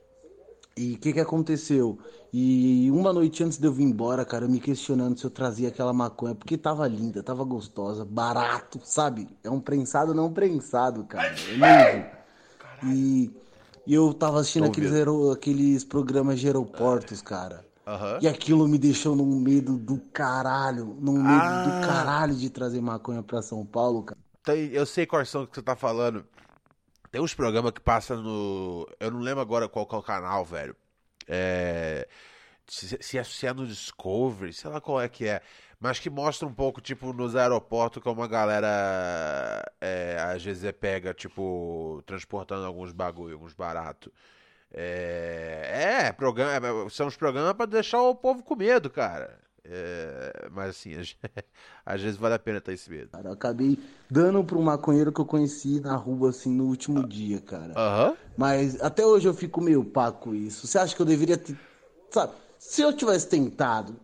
E 0.76 0.94
o 0.94 0.98
que 0.98 1.12
que 1.12 1.20
aconteceu? 1.20 1.98
E 2.32 2.90
uma 2.90 3.12
noite 3.12 3.44
antes 3.44 3.58
de 3.58 3.66
eu 3.66 3.72
vir 3.72 3.84
embora, 3.84 4.24
cara, 4.24 4.48
me 4.48 4.58
questionando 4.58 5.18
se 5.18 5.24
eu 5.24 5.30
trazia 5.30 5.68
aquela 5.68 5.92
maconha, 5.92 6.34
porque 6.34 6.56
tava 6.56 6.88
linda, 6.88 7.22
tava 7.22 7.44
gostosa, 7.44 8.06
barato, 8.06 8.80
sabe? 8.82 9.28
É 9.44 9.50
um 9.50 9.60
prensado 9.60 10.14
não 10.14 10.32
prensado, 10.32 11.04
cara. 11.04 11.34
É. 11.62 12.10
E, 12.86 13.30
e 13.86 13.92
eu 13.92 14.14
tava 14.14 14.40
assistindo 14.40 14.64
aqueles, 14.64 14.92
aqueles 15.30 15.84
programas 15.84 16.40
de 16.40 16.46
aeroportos, 16.46 17.20
cara. 17.20 17.66
Uhum. 17.86 18.18
E 18.22 18.28
aquilo 18.28 18.66
me 18.66 18.78
deixou 18.78 19.14
num 19.14 19.40
medo 19.40 19.76
do 19.76 19.98
caralho, 20.12 20.96
num 21.00 21.14
medo 21.22 21.28
ah. 21.28 21.64
do 21.64 21.86
caralho 21.86 22.34
de 22.34 22.48
trazer 22.48 22.80
maconha 22.80 23.22
pra 23.22 23.42
São 23.42 23.66
Paulo, 23.66 24.04
cara. 24.04 24.20
Eu 24.72 24.86
sei 24.86 25.04
quais 25.04 25.28
são 25.28 25.46
que 25.46 25.54
você 25.54 25.62
tá 25.62 25.76
falando. 25.76 26.24
Tem 27.12 27.20
uns 27.20 27.34
programas 27.34 27.72
que 27.72 27.80
passa 27.80 28.16
no. 28.16 28.88
Eu 28.98 29.10
não 29.10 29.20
lembro 29.20 29.42
agora 29.42 29.68
qual 29.68 29.86
é 29.92 29.96
o 29.96 30.02
canal, 30.02 30.44
velho. 30.46 30.74
É. 31.28 32.08
Se, 32.66 32.98
se, 33.02 33.18
é, 33.18 33.24
se 33.24 33.46
é 33.46 33.52
no 33.52 33.66
Discovery, 33.66 34.52
sei 34.52 34.70
lá 34.70 34.80
qual 34.80 35.00
é 35.00 35.08
que 35.08 35.28
é. 35.28 35.42
mas 35.78 35.98
que 35.98 36.08
mostra 36.08 36.48
um 36.48 36.54
pouco, 36.54 36.80
tipo, 36.80 37.12
nos 37.12 37.36
aeroportos, 37.36 38.02
como 38.02 38.22
a 38.22 38.28
galera 38.28 39.62
é, 39.80 40.16
às 40.20 40.42
vezes 40.42 40.64
é 40.64 40.72
pega, 40.72 41.12
tipo, 41.12 42.02
transportando 42.06 42.64
alguns 42.64 42.92
bagulho, 42.92 43.34
alguns 43.34 43.52
baratos. 43.52 44.10
É, 44.72 46.06
é, 46.08 46.12
programa, 46.12 46.86
é, 46.86 46.88
são 46.88 47.06
os 47.08 47.16
programas 47.16 47.52
para 47.54 47.66
deixar 47.66 48.00
o 48.00 48.14
povo 48.14 48.42
com 48.42 48.56
medo, 48.56 48.88
cara. 48.90 49.38
É, 49.64 50.48
mas 50.50 50.70
assim, 50.70 50.92
às 51.86 52.00
vezes 52.00 52.16
vale 52.16 52.34
a 52.34 52.38
pena 52.38 52.60
ter 52.60 52.72
esse 52.72 52.90
medo. 52.90 53.10
Cara, 53.10 53.28
eu 53.28 53.32
acabei 53.32 53.78
dando 54.10 54.42
para 54.42 54.58
um 54.58 54.62
maconheiro 54.62 55.12
que 55.12 55.20
eu 55.20 55.26
conheci 55.26 55.80
na 55.80 55.94
rua, 55.96 56.30
assim, 56.30 56.50
no 56.50 56.64
último 56.64 57.00
ah. 57.00 57.06
dia, 57.06 57.40
cara. 57.40 57.74
Uhum. 57.76 58.16
Mas 58.36 58.80
até 58.80 59.06
hoje 59.06 59.28
eu 59.28 59.34
fico 59.34 59.60
meio 59.60 59.84
pá 59.84 60.10
com 60.10 60.34
isso. 60.34 60.66
Você 60.66 60.78
acha 60.78 60.94
que 60.94 61.02
eu 61.02 61.06
deveria 61.06 61.36
ter. 61.36 61.56
Sabe, 62.10 62.32
se 62.58 62.82
eu 62.82 62.92
tivesse 62.92 63.28
tentado, 63.28 63.96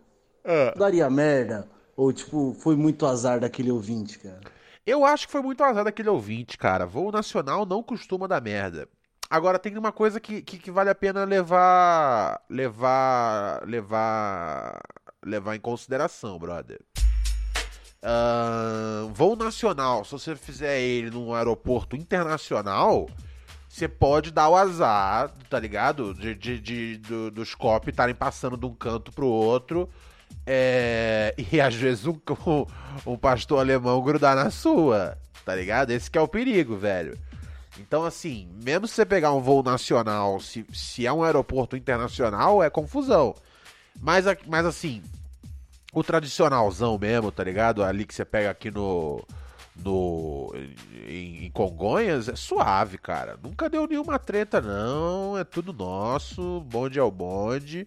é. 0.48 0.72
Daria 0.74 1.10
merda? 1.10 1.68
Ou, 1.94 2.10
tipo, 2.10 2.56
foi 2.58 2.74
muito 2.74 3.04
azar 3.04 3.38
daquele 3.38 3.70
ouvinte, 3.70 4.18
cara? 4.18 4.40
Eu 4.86 5.04
acho 5.04 5.26
que 5.26 5.32
foi 5.32 5.42
muito 5.42 5.62
azar 5.62 5.84
daquele 5.84 6.08
ouvinte, 6.08 6.56
cara. 6.56 6.86
Voo 6.86 7.12
nacional 7.12 7.66
não 7.66 7.82
costuma 7.82 8.26
dar 8.26 8.40
merda. 8.40 8.88
Agora 9.28 9.58
tem 9.58 9.76
uma 9.76 9.92
coisa 9.92 10.18
que, 10.18 10.40
que, 10.40 10.58
que, 10.58 10.70
vale 10.70 10.88
a 10.88 10.94
pena 10.94 11.24
levar. 11.24 12.40
levar. 12.48 13.62
levar. 13.66 14.80
Levar 15.24 15.56
em 15.56 15.60
consideração, 15.60 16.38
brother. 16.38 16.80
Uh, 18.00 19.08
voo 19.12 19.34
nacional, 19.34 20.04
se 20.04 20.12
você 20.12 20.36
fizer 20.36 20.80
ele 20.80 21.10
num 21.10 21.34
aeroporto 21.34 21.96
internacional, 21.96 23.08
você 23.68 23.88
pode 23.88 24.30
dar 24.30 24.48
o 24.48 24.56
azar, 24.56 25.32
tá 25.50 25.58
ligado? 25.58 26.14
De, 26.14 26.34
de, 26.34 26.60
de 26.60 26.98
do, 26.98 27.30
dos 27.30 27.54
copos 27.54 27.88
estarem 27.88 28.14
passando 28.14 28.56
de 28.56 28.66
um 28.66 28.74
canto 28.74 29.12
pro 29.12 29.26
outro 29.26 29.88
é, 30.46 31.34
e 31.52 31.60
às 31.60 31.74
vezes 31.74 32.06
um, 32.06 32.18
um, 33.06 33.16
pastor 33.16 33.60
alemão 33.60 34.02
grudar 34.02 34.36
na 34.36 34.50
sua, 34.50 35.18
tá 35.44 35.54
ligado? 35.54 35.90
Esse 35.90 36.10
que 36.10 36.18
é 36.18 36.20
o 36.20 36.28
perigo, 36.28 36.76
velho. 36.76 37.18
Então, 37.78 38.04
assim, 38.04 38.48
mesmo 38.64 38.88
se 38.88 38.94
você 38.94 39.06
pegar 39.06 39.32
um 39.32 39.40
voo 39.40 39.62
nacional, 39.62 40.40
se, 40.40 40.64
se 40.72 41.06
é 41.06 41.12
um 41.12 41.22
aeroporto 41.22 41.76
internacional, 41.76 42.62
é 42.62 42.70
confusão. 42.70 43.34
Mas, 44.00 44.24
mas 44.46 44.64
assim, 44.64 45.02
o 45.92 46.02
tradicionalzão 46.02 46.98
mesmo, 46.98 47.32
tá 47.32 47.42
ligado? 47.42 47.82
Ali 47.82 48.04
que 48.04 48.14
você 48.14 48.24
pega 48.24 48.50
aqui 48.50 48.70
no. 48.70 49.24
no 49.76 50.52
em, 51.06 51.46
em 51.46 51.50
Congonhas, 51.50 52.28
é 52.28 52.36
suave, 52.36 52.98
cara. 52.98 53.38
Nunca 53.42 53.68
deu 53.68 53.86
nenhuma 53.86 54.18
treta, 54.18 54.60
não. 54.60 55.36
É 55.36 55.44
tudo 55.44 55.72
nosso. 55.72 56.60
Bonde 56.60 56.98
é 56.98 57.02
o 57.02 57.10
bonde. 57.10 57.86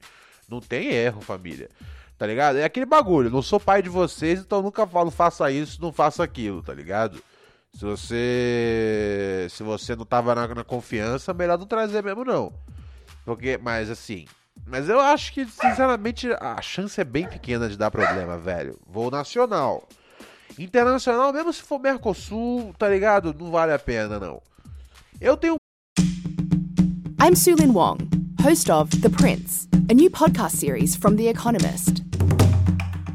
Não 0.50 0.60
tem 0.60 0.90
erro, 0.90 1.22
família. 1.22 1.70
Tá 2.18 2.28
ligado? 2.28 2.58
É 2.58 2.64
aquele 2.64 2.86
bagulho. 2.86 3.30
Não 3.30 3.42
sou 3.42 3.60
pai 3.60 3.82
de 3.82 3.90
vocês, 3.90 4.40
então 4.40 4.62
nunca 4.62 4.86
falo 4.86 5.10
faça 5.10 5.50
isso, 5.52 5.82
não 5.82 5.92
faça 5.92 6.24
aquilo, 6.24 6.62
tá 6.62 6.74
ligado? 6.74 7.24
Se 7.74 7.86
você. 7.86 9.48
Se 9.50 9.64
você 9.64 9.96
não 9.96 10.06
tava 10.06 10.36
na, 10.36 10.48
na 10.48 10.64
confiança, 10.64 11.34
melhor 11.34 11.58
não 11.58 11.66
trazer 11.66 12.04
mesmo, 12.04 12.24
não. 12.26 12.54
Porque, 13.26 13.58
mas 13.58 13.90
assim. 13.90 14.26
Mas 14.72 14.88
eu 14.88 15.02
acho 15.02 15.34
que, 15.34 15.46
sinceramente, 15.46 16.30
a 16.40 16.62
chance 16.62 17.00
é 17.02 17.04
bem 17.04 17.28
pequena 17.28 17.68
de 17.68 17.78
dar 17.78 17.92
problema, 17.92 18.38
velho. 18.38 18.80
Voo 18.88 19.12
nacional. 19.12 19.84
Internacional, 20.58 21.34
mesmo 21.34 21.52
se 21.52 21.62
for 21.62 21.78
Mercosul, 21.78 22.74
tá 22.80 22.88
ligado? 22.88 23.36
Não 23.38 23.52
vale 23.52 23.74
a 23.74 23.80
pena, 23.80 24.18
não. 24.18 24.42
Eu 25.20 25.36
tenho. 25.36 25.58
I'm 27.22 27.36
Sulin 27.36 27.74
Wong, 27.74 28.10
host 28.42 28.72
of 28.72 29.02
The 29.02 29.10
Prince, 29.10 29.68
a 29.90 29.94
new 29.94 30.10
podcast 30.10 30.56
series 30.56 30.96
from 30.96 31.18
The 31.18 31.28
Economist. 31.28 32.02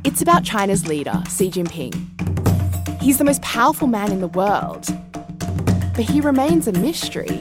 It's 0.05 0.21
about 0.21 0.45
China's 0.45 0.87
leader, 0.87 1.23
Xi 1.27 1.51
Jinping. 1.51 1.95
He's 3.01 3.17
the 3.17 3.25
most 3.25 3.41
powerful 3.41 3.89
man 3.89 4.13
in 4.13 4.21
the 4.21 4.29
world, 4.29 4.87
but 5.95 6.05
he 6.05 6.21
remains 6.21 6.69
a 6.69 6.73
mystery. 6.73 7.41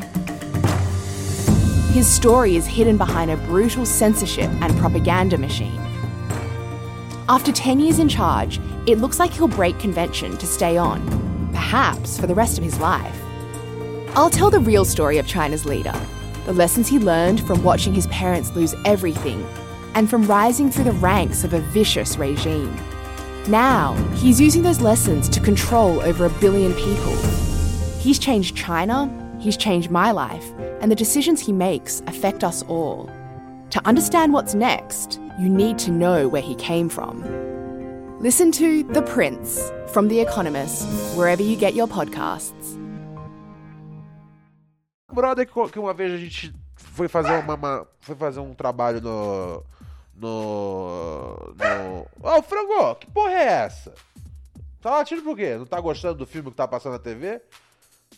His 1.95 2.13
story 2.13 2.57
is 2.57 2.67
hidden 2.67 2.97
behind 2.97 3.31
a 3.31 3.37
brutal 3.37 3.85
censorship 3.85 4.49
and 4.59 4.77
propaganda 4.79 5.37
machine. 5.37 5.79
After 7.29 7.53
10 7.53 7.79
years 7.79 7.99
in 7.99 8.09
charge, 8.09 8.59
it 8.85 8.97
looks 8.97 9.17
like 9.17 9.31
he'll 9.31 9.47
break 9.47 9.79
convention 9.79 10.35
to 10.35 10.45
stay 10.45 10.75
on, 10.75 10.99
perhaps 11.53 12.19
for 12.19 12.27
the 12.27 12.35
rest 12.35 12.57
of 12.57 12.65
his 12.65 12.81
life. 12.81 13.17
I'll 14.13 14.29
tell 14.29 14.51
the 14.51 14.59
real 14.59 14.83
story 14.83 15.19
of 15.19 15.25
China's 15.25 15.65
leader, 15.65 15.93
the 16.43 16.51
lessons 16.51 16.89
he 16.89 16.99
learned 16.99 17.39
from 17.47 17.63
watching 17.63 17.93
his 17.93 18.07
parents 18.07 18.53
lose 18.57 18.75
everything 18.83 19.47
and 19.93 20.09
from 20.09 20.27
rising 20.27 20.69
through 20.69 20.83
the 20.83 20.91
ranks 20.91 21.45
of 21.45 21.53
a 21.53 21.61
vicious 21.61 22.17
regime. 22.17 22.77
Now, 23.47 23.93
he's 24.15 24.41
using 24.41 24.63
those 24.63 24.81
lessons 24.81 25.29
to 25.29 25.39
control 25.39 26.01
over 26.01 26.25
a 26.25 26.39
billion 26.41 26.73
people. 26.73 27.15
He's 27.99 28.19
changed 28.19 28.57
China, 28.57 29.09
he's 29.39 29.55
changed 29.55 29.89
my 29.89 30.11
life, 30.11 30.51
and 30.85 30.91
the 30.91 30.95
decisions 30.95 31.41
he 31.41 31.51
makes 31.51 32.03
affect 32.05 32.43
us 32.43 32.61
all. 32.67 33.09
To 33.71 33.81
understand 33.87 34.33
what's 34.33 34.53
next, 34.53 35.19
you 35.39 35.49
need 35.49 35.79
to 35.79 35.89
know 35.89 36.27
where 36.27 36.43
he 36.43 36.53
came 36.53 36.89
from. 36.89 37.23
Listen 38.19 38.51
to 38.51 38.83
The 38.93 39.01
Prince 39.01 39.71
from 39.87 40.09
The 40.09 40.19
Economist, 40.19 40.85
wherever 41.17 41.41
you 41.41 41.55
get 41.55 41.73
your 41.73 41.87
podcasts. 41.87 42.77
Brother, 45.11 45.47
que 45.47 45.79
uma 45.79 45.95
vez 45.95 46.13
a 46.13 46.17
gente 46.17 46.53
foi 46.75 47.07
fazer 47.07 47.31
uma, 47.31 47.55
uma 47.55 47.87
foi 48.01 48.15
fazer 48.15 48.39
um 48.41 48.53
trabalho 48.53 49.01
no 49.01 49.63
no. 50.15 51.55
no... 51.57 52.01
Ô, 52.21 52.37
oh, 52.37 52.43
Frango, 52.43 52.93
que 52.99 53.09
porra 53.09 53.31
é 53.31 53.43
essa? 53.43 53.91
Tá 54.83 54.91
latindo 54.91 55.23
por 55.23 55.35
quê? 55.35 55.55
Não 55.57 55.65
tá 55.65 55.81
gostando 55.81 56.19
do 56.19 56.27
filme 56.27 56.51
que 56.51 56.55
tá 56.55 56.67
passando 56.67 56.93
na 56.93 56.99
TV? 56.99 57.41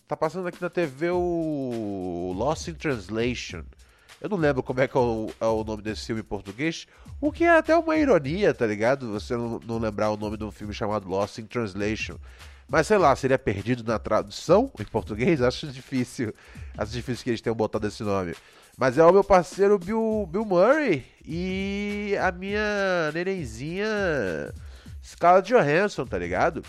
Tá 0.08 0.15
passando 0.15 0.48
aqui 0.48 0.62
na 0.62 0.70
TV 0.70 1.10
o 1.12 2.34
Lost 2.34 2.70
in 2.70 2.76
Translation. 2.76 3.63
Eu 4.22 4.30
não 4.30 4.38
lembro 4.38 4.63
como 4.63 4.80
é 4.80 4.88
que 4.88 4.96
é 4.96 5.00
o, 5.02 5.30
é 5.38 5.46
o, 5.46 5.65
nome 5.65 5.82
desse 5.82 6.06
filme 6.06 6.22
em 6.22 6.24
português, 6.24 6.88
o 7.20 7.30
que 7.30 7.43
é 7.43 7.58
até 7.58 7.76
uma 7.76 7.98
ironia, 7.98 8.54
tá 8.54 8.65
ligado? 8.65 9.12
Você 9.12 9.36
não, 9.36 9.60
não, 9.60 9.78
lembrar 9.78 10.10
o 10.10 10.15
nome 10.15 10.38
de 10.38 10.46
um 10.46 10.52
filme 10.52 10.74
chamado 10.74 11.10
Lost 11.10 11.39
in 11.39 11.46
Translation. 11.46 12.17
Mas 12.70 12.88
sei 12.88 12.98
lá, 12.98 13.13
seria 13.17 13.38
perdido 13.38 13.84
na 13.84 14.00
tradução 14.00 14.72
em 14.80 14.86
português? 14.86 15.41
Acho 15.43 15.67
difícil. 15.67 16.34
Acho 16.78 16.93
difícil 16.93 17.26
que 17.26 17.30
eles 17.32 17.41
tenham 17.41 17.56
botado 17.56 17.86
esse 17.86 18.02
nome. 18.02 18.34
Mas 18.78 18.98
é 18.98 19.04
o 19.04 19.12
meu 19.12 19.26
parceiro 19.26 19.78
Bill, 19.78 20.26
Bill 20.32 20.46
Murray 20.46 21.06
e 21.26 22.15
a 22.22 22.32
minha 22.32 23.12
nenenzinha 23.13 24.54
Scarlett 25.04 25.50
Johansson, 25.52 26.06
tá 26.06 26.17
ligado? 26.17 26.63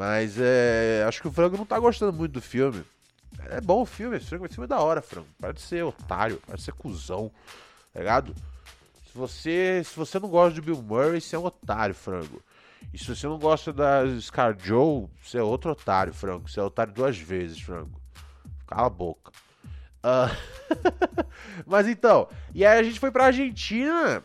Mas 0.00 0.38
é, 0.40 1.04
acho 1.06 1.20
que 1.20 1.28
o 1.28 1.30
Frango 1.30 1.58
não 1.58 1.66
tá 1.66 1.78
gostando 1.78 2.10
muito 2.10 2.32
do 2.32 2.40
filme. 2.40 2.82
É 3.50 3.60
bom 3.60 3.82
o 3.82 3.84
filme, 3.84 4.16
esse 4.16 4.24
filme, 4.30 4.46
esse 4.46 4.54
filme 4.54 4.64
é 4.64 4.68
da 4.68 4.80
hora, 4.80 5.02
Frango. 5.02 5.28
Pode 5.38 5.60
ser 5.60 5.84
otário, 5.84 6.40
pode 6.46 6.62
ser 6.62 6.72
cuzão, 6.72 7.30
tá 7.92 8.00
ligado? 8.00 8.34
Se 9.04 9.18
você, 9.18 9.82
se 9.84 9.94
você 9.94 10.18
não 10.18 10.30
gosta 10.30 10.54
de 10.54 10.62
Bill 10.62 10.80
Murray, 10.80 11.20
você 11.20 11.36
é 11.36 11.38
um 11.38 11.44
otário, 11.44 11.94
Frango. 11.94 12.42
E 12.94 12.98
se 12.98 13.14
você 13.14 13.26
não 13.26 13.38
gosta 13.38 13.74
da 13.74 14.04
Scar 14.22 14.56
Joe, 14.58 15.06
você 15.22 15.36
é 15.36 15.42
outro 15.42 15.72
otário, 15.72 16.14
Frango. 16.14 16.48
Você 16.48 16.60
é 16.60 16.62
otário 16.62 16.94
duas 16.94 17.18
vezes, 17.18 17.60
Frango. 17.60 18.00
Cala 18.66 18.86
a 18.86 18.88
boca. 18.88 19.30
Uh... 20.02 20.34
Mas 21.66 21.86
então, 21.86 22.26
e 22.54 22.64
aí 22.64 22.78
a 22.78 22.82
gente 22.82 22.98
foi 22.98 23.10
pra 23.10 23.26
Argentina 23.26 24.24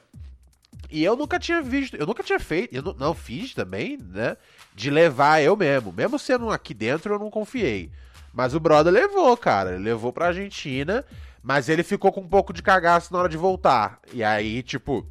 e 0.95 1.03
eu 1.03 1.13
nunca 1.17 1.37
tinha 1.37 1.61
visto, 1.61 1.97
eu 1.97 2.05
nunca 2.05 2.23
tinha 2.23 2.39
feito, 2.39 2.73
eu 2.73 2.81
não, 2.81 2.93
não, 2.93 3.13
fiz 3.13 3.53
também, 3.53 3.97
né? 3.97 4.37
De 4.73 4.89
levar 4.89 5.41
eu 5.41 5.53
mesmo. 5.57 5.91
Mesmo 5.91 6.17
sendo 6.17 6.49
aqui 6.49 6.73
dentro, 6.73 7.13
eu 7.13 7.19
não 7.19 7.29
confiei. 7.29 7.91
Mas 8.33 8.55
o 8.55 8.61
brother 8.61 8.93
levou, 8.93 9.35
cara. 9.35 9.73
Ele 9.73 9.83
levou 9.83 10.13
pra 10.13 10.27
Argentina, 10.27 11.03
mas 11.43 11.67
ele 11.67 11.83
ficou 11.83 12.13
com 12.13 12.21
um 12.21 12.27
pouco 12.29 12.53
de 12.53 12.63
cagaço 12.63 13.11
na 13.11 13.19
hora 13.19 13.27
de 13.27 13.35
voltar. 13.35 13.99
E 14.13 14.23
aí, 14.23 14.63
tipo, 14.63 15.05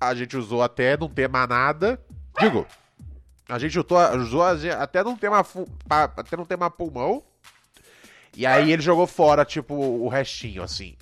a 0.00 0.12
gente 0.16 0.36
usou 0.36 0.64
até 0.64 0.96
não 0.96 1.08
ter 1.08 1.28
mais 1.28 1.48
nada. 1.48 2.00
Digo, 2.40 2.66
a 3.48 3.60
gente 3.60 3.78
usou, 3.78 4.16
usou 4.16 4.42
até 4.42 5.04
não 5.04 5.16
ter 5.16 5.28
uma, 5.28 5.46
até 6.16 6.36
não 6.36 6.44
ter 6.44 6.56
mais 6.56 6.72
pulmão. 6.74 7.22
E 8.36 8.44
aí 8.44 8.72
ele 8.72 8.82
jogou 8.82 9.06
fora, 9.06 9.44
tipo, 9.44 9.74
o 9.74 10.08
restinho, 10.08 10.60
assim. 10.60 10.96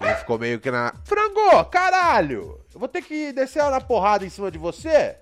Ele 0.00 0.14
ficou 0.16 0.38
meio 0.38 0.60
que 0.60 0.70
na. 0.70 0.92
Frango, 1.04 1.64
caralho! 1.66 2.60
Eu 2.72 2.80
vou 2.80 2.88
ter 2.88 3.02
que 3.02 3.32
descer 3.32 3.62
na 3.70 3.80
porrada 3.80 4.24
em 4.24 4.30
cima 4.30 4.50
de 4.50 4.58
você? 4.58 5.16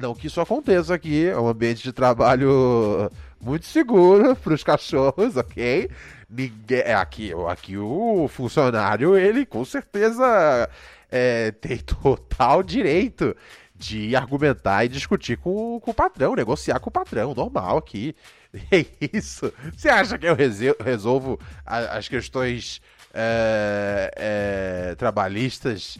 Não 0.00 0.14
que 0.14 0.28
isso 0.28 0.40
aconteça 0.40 0.94
aqui, 0.94 1.26
é 1.26 1.38
um 1.38 1.46
ambiente 1.46 1.82
de 1.82 1.92
trabalho 1.92 3.10
muito 3.40 3.66
seguro 3.66 4.34
para 4.42 4.54
os 4.54 4.64
cachorros, 4.64 5.36
ok? 5.36 5.90
Ninguém, 6.30 6.80
é, 6.80 6.94
aqui, 6.94 7.32
aqui 7.48 7.76
o 7.76 8.26
funcionário, 8.28 9.16
ele 9.16 9.44
com 9.44 9.64
certeza 9.64 10.68
é, 11.10 11.50
tem 11.52 11.76
total 11.84 12.62
direito 12.62 13.36
de 13.76 14.16
argumentar 14.16 14.84
e 14.84 14.88
discutir 14.88 15.36
com, 15.36 15.78
com 15.80 15.90
o 15.90 15.94
patrão, 15.94 16.34
negociar 16.34 16.80
com 16.80 16.88
o 16.88 16.92
patrão, 16.92 17.34
normal 17.34 17.76
aqui. 17.76 18.14
É 18.70 18.86
isso. 19.12 19.52
Você 19.76 19.88
acha 19.88 20.16
que 20.16 20.26
eu 20.26 20.36
resolvo 20.78 21.40
as 21.66 22.06
questões 22.06 22.80
é, 23.14 24.10
é, 24.16 24.94
trabalhistas 24.96 25.98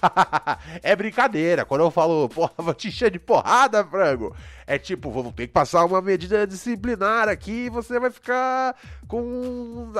é 0.82 0.94
brincadeira. 0.94 1.64
Quando 1.64 1.82
eu 1.82 1.90
falo, 1.90 2.28
porra, 2.30 2.52
vou 2.56 2.74
te 2.74 2.88
encher 2.88 3.10
de 3.10 3.18
porrada, 3.18 3.84
frango. 3.84 4.34
É 4.66 4.78
tipo, 4.78 5.10
vamos 5.10 5.34
ter 5.34 5.48
que 5.48 5.52
passar 5.52 5.84
uma 5.84 6.00
medida 6.00 6.46
disciplinar 6.46 7.28
aqui 7.28 7.66
e 7.66 7.68
você 7.68 7.98
vai 7.98 8.10
ficar 8.10 8.76
com 9.08 9.92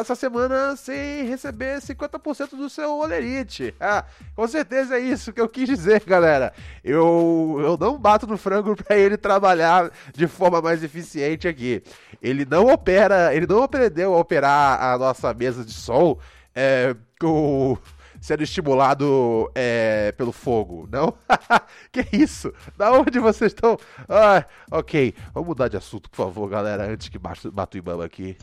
essa 0.00 0.14
semana 0.14 0.76
sem 0.76 1.26
receber 1.26 1.80
50% 1.80 2.50
do 2.50 2.70
seu 2.70 2.98
olerite. 2.98 3.74
Ah, 3.80 4.04
com 4.34 4.46
certeza 4.46 4.96
é 4.96 5.00
isso 5.00 5.32
que 5.32 5.40
eu 5.40 5.48
quis 5.48 5.68
dizer, 5.68 6.02
galera. 6.04 6.52
Eu, 6.84 7.58
eu 7.60 7.76
não 7.78 7.98
bato 7.98 8.26
no 8.26 8.38
frango 8.38 8.76
para 8.80 8.96
ele 8.96 9.16
trabalhar 9.16 9.90
de 10.14 10.26
forma 10.26 10.62
mais 10.62 10.82
eficiente 10.82 11.48
aqui. 11.48 11.82
Ele 12.22 12.44
não 12.44 12.66
opera, 12.72 13.34
ele 13.34 13.46
não 13.46 13.62
aprendeu 13.62 14.14
a 14.14 14.18
operar 14.18 14.82
a 14.82 14.96
nossa 14.96 15.34
mesa 15.34 15.64
de 15.64 15.72
som 15.72 16.16
é, 16.54 16.96
com 17.20 17.76
sendo 18.20 18.42
estimulado 18.42 19.50
é, 19.54 20.12
pelo 20.12 20.32
fogo, 20.32 20.88
não? 20.90 21.14
que 21.92 22.06
isso? 22.12 22.52
Da 22.76 22.92
onde 22.92 23.18
vocês 23.18 23.52
estão? 23.52 23.78
Ah, 24.08 24.44
ok, 24.70 25.14
vamos 25.32 25.48
mudar 25.48 25.68
de 25.68 25.76
assunto, 25.76 26.10
por 26.10 26.16
favor, 26.16 26.48
galera, 26.48 26.86
antes 26.86 27.08
que 27.08 27.18
bata, 27.18 27.48
o 27.74 27.76
Ibama 27.76 28.04
aqui. 28.04 28.36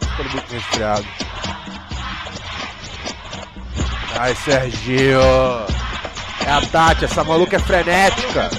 Ficando 0.00 0.30
muito 0.32 0.52
resfriado. 0.52 1.06
Ai, 4.18 4.34
Serginho! 4.34 5.20
É 6.46 6.50
a 6.50 6.60
Tati, 6.70 7.04
essa 7.04 7.24
maluca 7.24 7.56
é 7.56 7.58
frenética! 7.58 8.50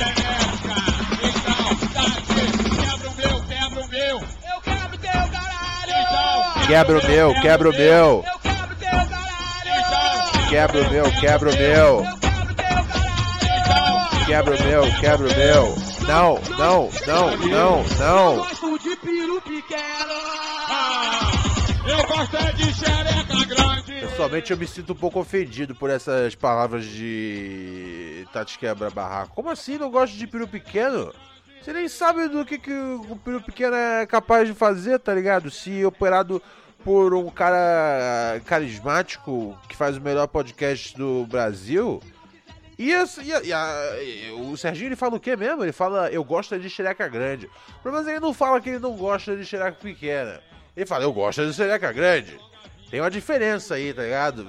Quebra 6.71 6.99
o 6.99 7.05
meu, 7.05 7.33
quebra 7.41 7.69
o 7.69 7.73
meu. 7.73 8.23
Quebra 10.47 10.81
o 10.81 10.89
meu, 10.89 11.11
quebra 11.19 11.49
o 11.49 11.57
meu. 11.57 12.03
Quebra 14.25 14.55
o 14.55 14.63
meu, 14.63 14.99
quebra 15.01 15.27
o 15.27 15.35
meu. 15.35 15.75
Não, 16.07 16.39
não, 16.57 16.89
não, 17.05 17.37
não, 17.45 17.83
não. 17.99 18.35
Eu 18.35 18.37
gosto 18.37 18.79
de 18.79 18.95
peru 18.95 19.41
pequeno. 19.41 20.13
Eu 21.89 22.07
gosto 22.07 22.55
de 22.55 22.73
xereca 22.73 23.45
grande. 23.53 24.07
Pessoalmente 24.07 24.51
eu 24.51 24.57
me 24.57 24.65
sinto 24.65 24.93
um 24.93 24.95
pouco 24.95 25.19
ofendido 25.19 25.75
por 25.75 25.89
essas 25.89 26.35
palavras 26.35 26.85
de 26.85 28.25
Tati 28.31 28.57
quebra 28.57 28.89
barraco. 28.89 29.35
Como 29.35 29.49
assim 29.49 29.77
não 29.77 29.91
gosto 29.91 30.15
de 30.15 30.25
peru 30.25 30.47
pequeno? 30.47 31.11
Você 31.61 31.73
nem 31.73 31.87
sabe 31.89 32.27
do 32.29 32.43
que, 32.43 32.57
que 32.57 32.73
o 32.73 33.19
peru 33.23 33.39
pequeno 33.41 33.75
é 33.75 34.05
capaz 34.07 34.47
de 34.47 34.53
fazer, 34.55 34.97
tá 34.99 35.13
ligado? 35.13 35.51
Se 35.51 35.85
operado 35.85 36.41
por 36.83 37.13
um 37.13 37.29
cara 37.29 38.41
carismático 38.45 39.57
que 39.67 39.75
faz 39.75 39.97
o 39.97 40.01
melhor 40.01 40.27
podcast 40.27 40.95
do 40.97 41.25
Brasil. 41.27 42.01
E, 42.77 42.93
a, 42.95 43.05
e, 43.43 43.53
a, 43.53 44.03
e 44.03 44.31
o 44.31 44.57
Serginho 44.57 44.87
ele 44.87 44.95
fala 44.95 45.15
o 45.15 45.19
que 45.19 45.35
mesmo? 45.35 45.63
Ele 45.63 45.71
fala, 45.71 46.09
eu 46.09 46.23
gosto 46.23 46.57
de 46.57 46.69
xereca 46.69 47.07
grande. 47.07 47.49
Mas 47.83 48.07
ele 48.07 48.19
não 48.19 48.33
fala 48.33 48.59
que 48.59 48.69
ele 48.69 48.79
não 48.79 48.95
gosta 48.95 49.35
de 49.35 49.45
xereca 49.45 49.77
pequena. 49.79 50.41
Ele 50.75 50.85
fala, 50.85 51.03
eu 51.03 51.13
gosto 51.13 51.45
de 51.45 51.53
xereca 51.53 51.91
grande. 51.91 52.39
Tem 52.89 52.99
uma 52.99 53.11
diferença 53.11 53.75
aí, 53.75 53.93
tá 53.93 54.03
ligado? 54.03 54.47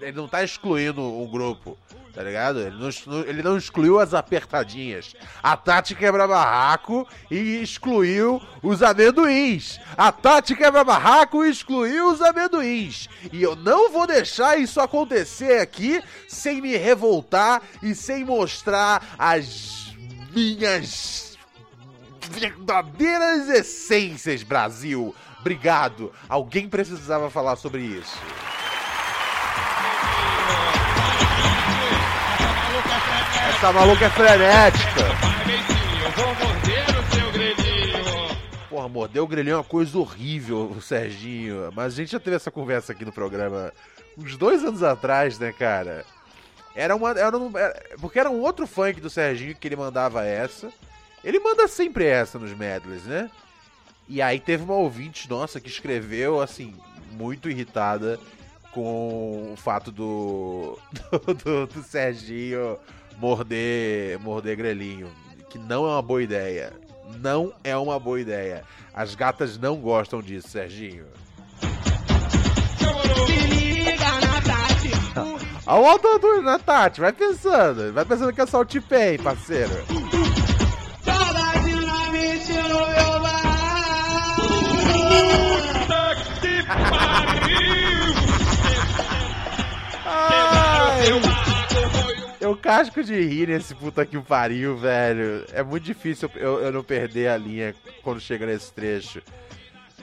Ele 0.00 0.12
não 0.12 0.28
tá 0.28 0.44
excluindo 0.44 1.02
um 1.02 1.26
grupo 1.26 1.76
tá 2.12 2.22
ligado? 2.22 2.60
Ele 2.60 2.76
não, 2.76 3.20
ele 3.20 3.42
não 3.42 3.56
excluiu 3.56 3.98
as 3.98 4.12
apertadinhas. 4.12 5.14
A 5.42 5.56
Tati 5.56 5.94
quebra 5.94 6.28
barraco 6.28 7.08
e 7.30 7.62
excluiu 7.62 8.40
os 8.62 8.82
amendoins. 8.82 9.80
A 9.96 10.12
Tati 10.12 10.54
quebra 10.54 10.84
barraco 10.84 11.44
e 11.44 11.50
excluiu 11.50 12.10
os 12.12 12.20
amendoins. 12.20 13.08
E 13.32 13.42
eu 13.42 13.56
não 13.56 13.90
vou 13.90 14.06
deixar 14.06 14.58
isso 14.58 14.80
acontecer 14.80 15.60
aqui 15.60 16.02
sem 16.28 16.60
me 16.60 16.76
revoltar 16.76 17.62
e 17.82 17.94
sem 17.94 18.24
mostrar 18.24 19.14
as 19.18 19.94
minhas 20.34 21.38
verdadeiras 22.30 23.48
essências, 23.48 24.42
Brasil. 24.42 25.14
Obrigado. 25.40 26.12
Alguém 26.28 26.68
precisava 26.68 27.28
falar 27.30 27.56
sobre 27.56 27.82
isso. 27.82 28.16
Essa 33.62 33.72
maluca 33.72 34.06
é 34.06 34.10
frenética. 34.10 35.02
o. 38.66 38.68
Porra, 38.68 38.88
morder 38.88 39.22
o 39.22 39.26
grelhinho 39.28 39.54
é 39.54 39.56
uma 39.58 39.62
coisa 39.62 39.96
horrível, 39.98 40.76
Serginho. 40.80 41.70
Mas 41.72 41.92
a 41.92 41.96
gente 41.96 42.10
já 42.10 42.18
teve 42.18 42.34
essa 42.34 42.50
conversa 42.50 42.90
aqui 42.90 43.04
no 43.04 43.12
programa 43.12 43.72
uns 44.18 44.36
dois 44.36 44.64
anos 44.64 44.82
atrás, 44.82 45.38
né, 45.38 45.52
cara? 45.52 46.04
Era 46.74 46.96
uma. 46.96 47.10
Era 47.10 47.38
um, 47.38 47.56
era, 47.56 47.80
porque 48.00 48.18
era 48.18 48.28
um 48.28 48.40
outro 48.40 48.66
funk 48.66 49.00
do 49.00 49.08
Serginho 49.08 49.54
que 49.54 49.68
ele 49.68 49.76
mandava 49.76 50.26
essa. 50.26 50.68
Ele 51.22 51.38
manda 51.38 51.68
sempre 51.68 52.04
essa 52.04 52.40
nos 52.40 52.52
medleys, 52.52 53.04
né? 53.04 53.30
E 54.08 54.20
aí 54.20 54.40
teve 54.40 54.64
uma 54.64 54.74
ouvinte 54.74 55.30
nossa 55.30 55.60
que 55.60 55.68
escreveu, 55.68 56.40
assim, 56.40 56.74
muito 57.12 57.48
irritada 57.48 58.18
com 58.72 59.52
o 59.52 59.56
fato 59.56 59.92
do, 59.92 60.76
do, 60.90 61.34
do, 61.44 61.66
do 61.68 61.82
Serginho 61.84 62.76
morder, 63.22 64.18
morder 64.18 64.56
grelhinho, 64.56 65.08
que 65.48 65.56
não 65.56 65.86
é 65.86 65.90
uma 65.90 66.02
boa 66.02 66.20
ideia. 66.20 66.72
Não 67.20 67.52
é 67.62 67.76
uma 67.76 67.96
boa 68.00 68.20
ideia. 68.20 68.64
As 68.92 69.14
gatas 69.14 69.56
não 69.56 69.76
gostam 69.76 70.20
disso, 70.20 70.48
Serginho. 70.48 71.06
Olha 75.64 75.80
o 75.80 75.86
autotune 75.86 76.42
na 76.42 76.58
Tati, 76.58 77.00
vai 77.00 77.12
pensando. 77.12 77.92
Vai 77.92 78.04
pensando 78.04 78.32
que 78.32 78.40
é 78.40 78.46
só 78.46 78.62
o 78.62 78.64
T-Pay, 78.64 79.18
parceiro. 79.18 79.70
Casco 92.62 93.02
de 93.02 93.20
rir 93.20 93.48
nesse 93.48 93.74
puta 93.74 94.06
que 94.06 94.18
pariu, 94.20 94.76
velho. 94.76 95.44
É 95.52 95.62
muito 95.62 95.82
difícil 95.82 96.30
eu, 96.36 96.60
eu 96.60 96.72
não 96.72 96.84
perder 96.84 97.28
a 97.28 97.36
linha 97.36 97.74
quando 98.02 98.20
chega 98.20 98.46
nesse 98.46 98.72
trecho. 98.72 99.20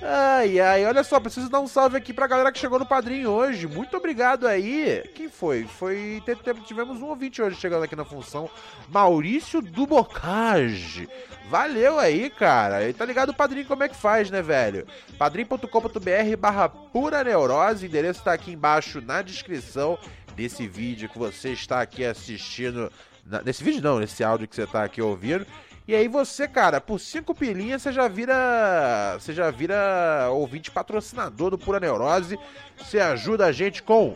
Ai, 0.02 0.60
ai, 0.62 0.86
olha 0.86 1.04
só, 1.04 1.20
preciso 1.20 1.50
dar 1.50 1.60
um 1.60 1.68
salve 1.68 1.98
aqui 1.98 2.14
pra 2.14 2.28
galera 2.28 2.52
que 2.54 2.60
chegou 2.60 2.80
no 2.80 2.86
padrinho 2.86 3.32
hoje. 3.32 3.68
Muito 3.68 3.98
obrigado 3.98 4.48
aí. 4.48 5.04
Quem 5.14 5.30
foi? 5.30 5.66
Foi. 5.66 6.24
Tivemos 6.66 7.02
um 7.02 7.08
ouvinte 7.08 7.42
hoje 7.42 7.58
chegando 7.58 7.84
aqui 7.84 7.96
na 7.96 8.06
função. 8.06 8.50
Maurício 8.88 9.62
Dubocage. 9.62 11.10
Valeu 11.50 12.00
aí, 12.00 12.30
cara. 12.30 12.88
E 12.88 12.94
tá 12.94 13.04
ligado 13.04 13.30
o 13.30 13.34
padrinho 13.34 13.66
como 13.66 13.84
é 13.84 13.90
que 13.90 13.96
faz, 13.96 14.30
né, 14.32 14.42
velho? 14.42 14.88
padrim.com.br 15.18 16.38
barra 16.38 16.70
pura 16.70 17.24
neurose. 17.24 17.86
O 17.86 17.90
endereço 17.90 18.24
tá 18.24 18.32
aqui 18.32 18.54
embaixo 18.54 19.02
na 19.02 19.22
descrição 19.22 19.98
desse 20.40 20.66
vídeo 20.66 21.10
que 21.10 21.20
você 21.20 21.50
está 21.50 21.82
aqui 21.82 22.06
assistindo. 22.06 22.90
Nesse 23.44 23.62
vídeo 23.62 23.82
não, 23.82 24.00
nesse 24.00 24.24
áudio 24.24 24.48
que 24.48 24.56
você 24.56 24.64
está 24.64 24.86
aqui 24.86 25.02
ouvindo. 25.02 25.46
E 25.86 25.94
aí 25.94 26.08
você, 26.08 26.48
cara, 26.48 26.80
por 26.80 26.98
cinco 26.98 27.36
pilinhas 27.36 27.82
você 27.82 27.92
já 27.92 28.08
vira. 28.08 29.18
Você 29.20 29.34
já 29.34 29.52
vira 29.52 30.30
ouvinte 30.32 30.72
patrocinador 30.72 31.52
do 31.52 31.58
Pura 31.58 31.80
Neurose. 31.80 32.40
Você 32.78 33.00
ajuda 33.00 33.48
a 33.48 33.52
gente 33.52 33.84
com. 33.84 34.16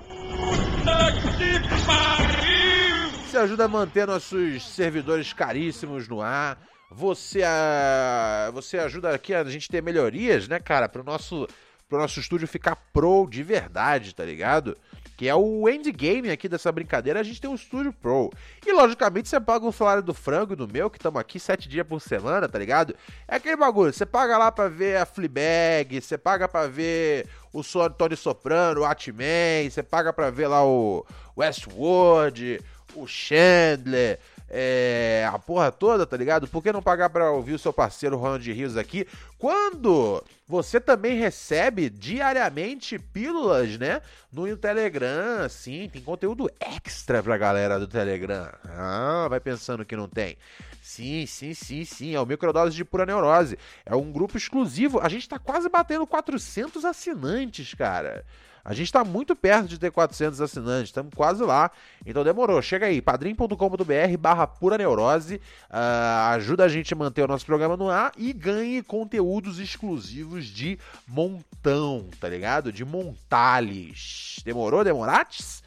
Você 3.27 3.37
ajuda 3.37 3.65
a 3.65 3.67
manter 3.67 4.07
nossos 4.07 4.65
servidores 4.69 5.33
caríssimos 5.33 6.07
no 6.07 6.21
ar. 6.21 6.57
Você, 6.89 7.41
a, 7.43 8.49
você 8.53 8.77
ajuda 8.77 9.13
aqui 9.13 9.33
a 9.33 9.43
gente 9.43 9.67
ter 9.67 9.81
melhorias, 9.81 10.47
né, 10.47 10.59
cara, 10.59 10.87
pro 10.87 11.03
nosso, 11.03 11.47
pro 11.89 11.97
nosso 11.97 12.19
estúdio 12.19 12.47
ficar 12.47 12.75
pro 12.93 13.27
de 13.27 13.41
verdade, 13.41 14.13
tá 14.13 14.23
ligado? 14.23 14.77
Que 15.23 15.29
é 15.29 15.33
o 15.33 15.69
endgame 15.69 16.29
aqui 16.29 16.49
dessa 16.49 16.69
brincadeira, 16.69 17.21
a 17.21 17.23
gente 17.23 17.39
tem 17.39 17.49
um 17.49 17.55
Studio 17.55 17.93
Pro. 17.93 18.29
E 18.67 18.73
logicamente 18.73 19.29
você 19.29 19.39
paga 19.39 19.65
o 19.65 19.71
salário 19.71 20.03
do 20.03 20.13
frango 20.13 20.51
e 20.51 20.55
do 20.57 20.67
meu, 20.67 20.89
que 20.89 20.97
estamos 20.97 21.17
aqui 21.17 21.39
sete 21.39 21.69
dias 21.69 21.87
por 21.87 22.01
semana, 22.01 22.49
tá 22.49 22.59
ligado? 22.59 22.93
É 23.25 23.37
aquele 23.37 23.55
bagulho, 23.55 23.93
você 23.93 24.05
paga 24.05 24.37
lá 24.37 24.51
pra 24.51 24.67
ver 24.67 24.97
a 24.97 25.05
Fleabag, 25.05 26.01
você 26.01 26.17
paga 26.17 26.45
pra 26.45 26.67
ver 26.67 27.25
o 27.53 27.63
Tony 27.91 28.17
Soprano, 28.17 28.81
o 28.81 28.83
Atman, 28.83 29.69
você 29.69 29.81
paga 29.81 30.11
pra 30.11 30.29
ver 30.29 30.47
lá 30.47 30.65
o 30.65 31.05
Westworld, 31.37 32.59
o 32.93 33.07
Chandler, 33.07 34.19
é, 34.55 35.27
a 35.33 35.39
porra 35.39 35.71
toda, 35.71 36.05
tá 36.05 36.15
ligado? 36.15 36.47
Por 36.47 36.61
que 36.61 36.71
não 36.71 36.81
pagar 36.81 37.09
pra 37.09 37.31
ouvir 37.31 37.53
o 37.53 37.59
seu 37.59 37.73
parceiro 37.73 38.17
Ronald 38.17 38.53
Rios 38.53 38.77
aqui? 38.77 39.07
Quando 39.39 40.23
você 40.47 40.79
também 40.79 41.17
recebe 41.17 41.89
diariamente 41.89 42.99
pílulas, 42.99 43.79
né? 43.79 43.99
No 44.31 44.55
Telegram, 44.55 45.49
sim, 45.49 45.89
tem 45.91 46.03
conteúdo 46.03 46.51
extra 46.59 47.23
pra 47.23 47.35
galera 47.35 47.79
do 47.79 47.87
Telegram. 47.87 48.47
Ah, 48.65 49.25
vai 49.27 49.39
pensando 49.39 49.83
que 49.83 49.95
não 49.95 50.07
tem. 50.07 50.37
Sim, 50.83 51.25
sim, 51.25 51.55
sim, 51.55 51.83
sim. 51.83 52.13
É 52.13 52.19
o 52.19 52.25
Microdose 52.25 52.75
de 52.75 52.85
Pura 52.85 53.07
Neurose. 53.07 53.57
É 53.83 53.95
um 53.95 54.11
grupo 54.11 54.37
exclusivo. 54.37 54.99
A 54.99 55.09
gente 55.09 55.27
tá 55.27 55.39
quase 55.39 55.67
batendo 55.67 56.05
400 56.05 56.85
assinantes, 56.85 57.73
cara. 57.73 58.23
A 58.65 58.73
gente 58.73 58.85
está 58.85 59.03
muito 59.03 59.35
perto 59.35 59.67
de 59.67 59.77
ter 59.77 59.91
400 59.91 60.39
assinantes, 60.39 60.89
estamos 60.89 61.13
quase 61.13 61.43
lá. 61.43 61.69
Então 62.05 62.23
demorou, 62.23 62.61
chega 62.61 62.85
aí, 62.85 63.01
padrim.com.br 63.01 64.17
barra 64.17 64.47
pura 64.47 64.77
neurose, 64.77 65.35
uh, 65.69 66.31
ajuda 66.31 66.63
a 66.63 66.69
gente 66.69 66.93
a 66.93 66.97
manter 66.97 67.23
o 67.23 67.27
nosso 67.27 67.45
programa 67.45 67.75
no 67.75 67.89
ar 67.89 68.13
e 68.17 68.31
ganhe 68.31 68.81
conteúdos 68.81 69.59
exclusivos 69.59 70.45
de 70.45 70.79
montão, 71.05 72.07
tá 72.21 72.29
ligado? 72.29 72.71
De 72.71 72.85
montales. 72.85 74.37
Demorou, 74.45 74.83
demorates? 74.83 75.61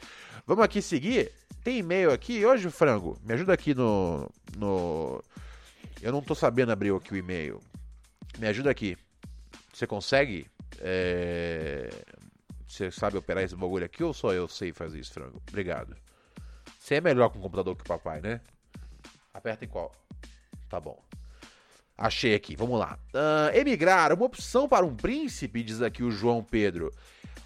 Vamos 0.46 0.64
aqui 0.64 0.80
seguir? 0.80 1.32
Tem 1.62 1.78
e-mail 1.78 2.12
aqui 2.12 2.46
hoje, 2.46 2.70
Frango? 2.70 3.18
Me 3.24 3.34
ajuda 3.34 3.52
aqui 3.52 3.74
no... 3.74 4.30
no... 4.56 5.22
Eu 6.00 6.12
não 6.12 6.22
tô 6.22 6.34
sabendo 6.34 6.72
abrir 6.72 6.94
aqui 6.94 7.12
o 7.12 7.16
e-mail. 7.16 7.60
Me 8.38 8.46
ajuda 8.46 8.70
aqui. 8.70 8.96
Você 9.72 9.86
consegue? 9.86 10.46
É... 10.78 11.90
Você 12.66 12.90
sabe 12.90 13.16
operar 13.16 13.44
esse 13.44 13.54
bagulho 13.54 13.84
aqui 13.84 14.02
ou 14.02 14.12
só 14.12 14.32
eu 14.32 14.48
sei 14.48 14.72
fazer 14.72 14.98
isso, 14.98 15.12
frango? 15.12 15.40
Obrigado. 15.48 15.96
Você 16.78 16.96
é 16.96 17.00
melhor 17.00 17.30
com 17.30 17.38
o 17.38 17.42
computador 17.42 17.76
que 17.76 17.82
o 17.82 17.86
papai, 17.86 18.20
né? 18.20 18.40
Aperta 19.32 19.64
em 19.64 19.68
qual? 19.68 19.92
Tá 20.68 20.80
bom. 20.80 21.00
Achei 21.96 22.34
aqui, 22.34 22.54
vamos 22.54 22.78
lá. 22.78 22.98
Uh, 23.14 23.56
emigrar, 23.56 24.12
uma 24.12 24.26
opção 24.26 24.68
para 24.68 24.84
um 24.84 24.94
príncipe, 24.94 25.62
diz 25.62 25.80
aqui 25.80 26.02
o 26.02 26.10
João 26.10 26.42
Pedro. 26.42 26.92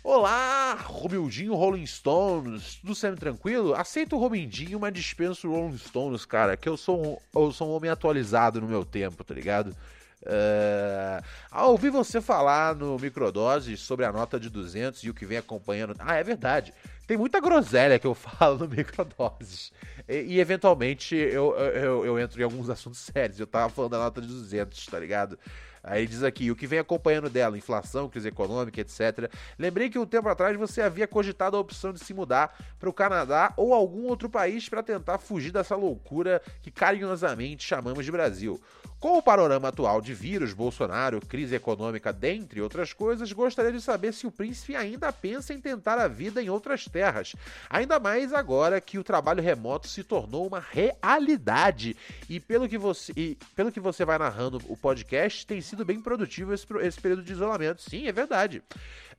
Olá, 0.02 0.74
Romildinho 0.74 1.54
Rolling 1.54 1.86
Stones, 1.86 2.76
tudo 2.76 2.94
sempre 2.94 3.20
tranquilo? 3.20 3.74
Aceito 3.74 4.16
o 4.16 4.18
Romildinho, 4.18 4.80
mas 4.80 4.94
dispenso 4.94 5.46
o 5.46 5.52
Rolling 5.52 5.76
Stones, 5.76 6.24
cara, 6.24 6.56
que 6.56 6.68
eu 6.68 6.76
sou, 6.76 7.20
um, 7.34 7.38
eu 7.38 7.52
sou 7.52 7.68
um 7.68 7.72
homem 7.72 7.90
atualizado 7.90 8.60
no 8.60 8.66
meu 8.66 8.84
tempo, 8.84 9.22
tá 9.22 9.34
ligado? 9.34 9.76
Uh, 10.22 11.24
ao 11.50 11.70
ouvir 11.70 11.88
você 11.88 12.20
falar 12.20 12.74
no 12.74 12.98
Microdose 12.98 13.76
sobre 13.76 14.04
a 14.04 14.12
nota 14.12 14.38
de 14.38 14.50
200 14.50 15.02
e 15.02 15.10
o 15.10 15.14
que 15.14 15.24
vem 15.24 15.38
acompanhando. 15.38 15.94
Ah, 15.98 16.16
é 16.16 16.22
verdade. 16.22 16.74
Tem 17.06 17.16
muita 17.16 17.40
groselha 17.40 17.98
que 17.98 18.06
eu 18.06 18.14
falo 18.14 18.58
no 18.58 18.68
Microdoses. 18.68 19.72
E, 20.06 20.34
e 20.34 20.40
eventualmente 20.40 21.16
eu, 21.16 21.56
eu, 21.56 22.04
eu, 22.04 22.18
entro 22.18 22.40
em 22.40 22.44
alguns 22.44 22.68
assuntos 22.68 23.00
sérios. 23.00 23.40
Eu 23.40 23.46
tava 23.46 23.68
falando 23.70 23.92
da 23.92 23.98
nota 23.98 24.20
de 24.20 24.28
200, 24.28 24.86
tá 24.86 24.98
ligado? 24.98 25.38
Aí 25.82 26.06
diz 26.06 26.22
aqui, 26.22 26.50
o 26.50 26.56
que 26.56 26.66
vem 26.66 26.78
acompanhando 26.78 27.30
dela, 27.30 27.56
inflação, 27.56 28.08
crise 28.08 28.28
econômica, 28.28 28.80
etc. 28.80 29.30
Lembrei 29.58 29.88
que 29.88 29.98
um 29.98 30.06
tempo 30.06 30.28
atrás 30.28 30.56
você 30.56 30.82
havia 30.82 31.08
cogitado 31.08 31.56
a 31.56 31.60
opção 31.60 31.92
de 31.92 32.00
se 32.00 32.12
mudar 32.12 32.56
para 32.78 32.88
o 32.88 32.92
Canadá 32.92 33.52
ou 33.56 33.72
algum 33.72 34.06
outro 34.06 34.28
país 34.28 34.68
para 34.68 34.82
tentar 34.82 35.18
fugir 35.18 35.50
dessa 35.50 35.76
loucura 35.76 36.42
que 36.62 36.70
carinhosamente 36.70 37.64
chamamos 37.64 38.04
de 38.04 38.12
Brasil. 38.12 38.60
Com 39.00 39.16
o 39.16 39.22
panorama 39.22 39.68
atual 39.68 39.98
de 40.02 40.12
vírus, 40.12 40.52
Bolsonaro, 40.52 41.22
crise 41.26 41.54
econômica, 41.54 42.12
dentre 42.12 42.60
outras 42.60 42.92
coisas, 42.92 43.32
gostaria 43.32 43.72
de 43.72 43.80
saber 43.80 44.12
se 44.12 44.26
o 44.26 44.30
príncipe 44.30 44.76
ainda 44.76 45.10
pensa 45.10 45.54
em 45.54 45.60
tentar 45.60 45.98
a 45.98 46.06
vida 46.06 46.42
em 46.42 46.50
outras 46.50 46.84
terras. 46.84 47.34
Ainda 47.70 47.98
mais 47.98 48.34
agora 48.34 48.78
que 48.78 48.98
o 48.98 49.02
trabalho 49.02 49.42
remoto 49.42 49.88
se 49.88 50.04
tornou 50.04 50.46
uma 50.46 50.60
realidade. 50.60 51.96
E 52.28 52.38
pelo 52.38 52.68
que 52.68 52.76
você, 52.76 53.38
pelo 53.56 53.72
que 53.72 53.80
você 53.80 54.04
vai 54.04 54.18
narrando 54.18 54.60
o 54.68 54.76
podcast, 54.76 55.46
tem 55.46 55.62
sido 55.70 55.84
bem 55.84 56.00
produtivo 56.00 56.52
esse, 56.52 56.66
esse 56.82 57.00
período 57.00 57.22
de 57.22 57.32
isolamento. 57.32 57.82
Sim, 57.82 58.06
é 58.06 58.12
verdade. 58.12 58.62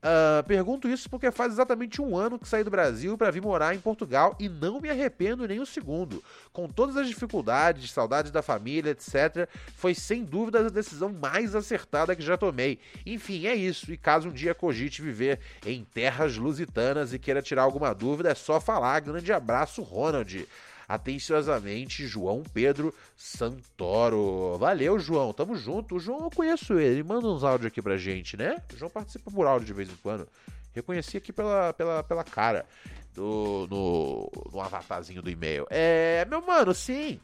Uh, 0.02 0.44
pergunto 0.48 0.90
isso 0.90 1.08
porque 1.08 1.32
faz 1.32 1.54
exatamente 1.54 2.02
um 2.02 2.18
ano 2.18 2.40
que 2.40 2.48
saí 2.48 2.64
do 2.64 2.72
Brasil 2.72 3.16
para 3.16 3.30
vir 3.30 3.42
morar 3.42 3.76
em 3.76 3.80
Portugal 3.80 4.36
e 4.40 4.50
não 4.50 4.82
me 4.82 4.90
arrependo 4.90 5.48
nem 5.48 5.60
um 5.60 5.66
segundo. 5.66 6.24
Com 6.52 6.68
todas 6.68 6.98
as 6.98 7.08
dificuldades, 7.08 7.92
saudades 7.92 8.32
da 8.32 8.42
família, 8.42 8.92
etc., 8.92 9.48
foi 9.76 9.94
sem 9.94 10.24
dúvida 10.24 10.60
a 10.60 10.70
decisão 10.70 11.10
mais 11.10 11.56
acertada 11.56 12.16
que 12.16 12.24
já 12.24 12.36
tomei. 12.36 12.80
Enfim, 13.06 13.46
é 13.46 13.54
isso. 13.54 13.92
E 13.94 13.98
caso 13.98 14.30
um 14.30 14.34
dia 14.34 14.56
cogite 14.56 15.04
viver 15.04 15.40
em 15.64 15.84
terras 15.84 16.36
lusitanas 16.36 17.14
e 17.14 17.20
queira 17.20 17.42
tirar 17.42 17.62
alguma 17.62 17.94
dúvida, 17.94 18.32
é 18.32 18.36
só 18.36 18.60
falar. 18.60 19.00
Grande 19.02 19.32
abraço, 19.32 19.84
Ronald. 19.84 20.48
Atenciosamente, 20.92 22.06
João 22.06 22.44
Pedro 22.44 22.94
Santoro. 23.16 24.58
Valeu, 24.58 25.00
João. 25.00 25.32
Tamo 25.32 25.56
junto. 25.56 25.96
O 25.96 26.00
João 26.00 26.26
eu 26.26 26.30
conheço 26.30 26.74
ele. 26.74 26.96
Ele 26.96 27.04
manda 27.04 27.30
uns 27.30 27.46
áudios 27.46 27.68
aqui 27.68 27.82
pra 27.82 27.96
gente, 27.96 28.36
né? 28.36 28.62
O 28.74 28.78
João 28.78 28.92
participa 28.92 29.32
por 29.32 29.48
áudio 29.48 29.68
de 29.68 29.74
vez 29.74 29.90
em 29.90 29.96
quando. 30.04 30.28
Reconheci 30.74 31.16
aqui 31.16 31.32
pela, 31.32 31.72
pela, 31.72 32.04
pela 32.04 32.26
cara 32.26 32.66
do, 33.14 33.68
no, 33.70 34.32
no 34.52 34.60
avatarzinho 34.60 35.22
do 35.22 35.30
e-mail. 35.30 35.66
É, 35.70 36.26
meu 36.26 36.46
mano, 36.46 36.74
sim. 36.74 37.22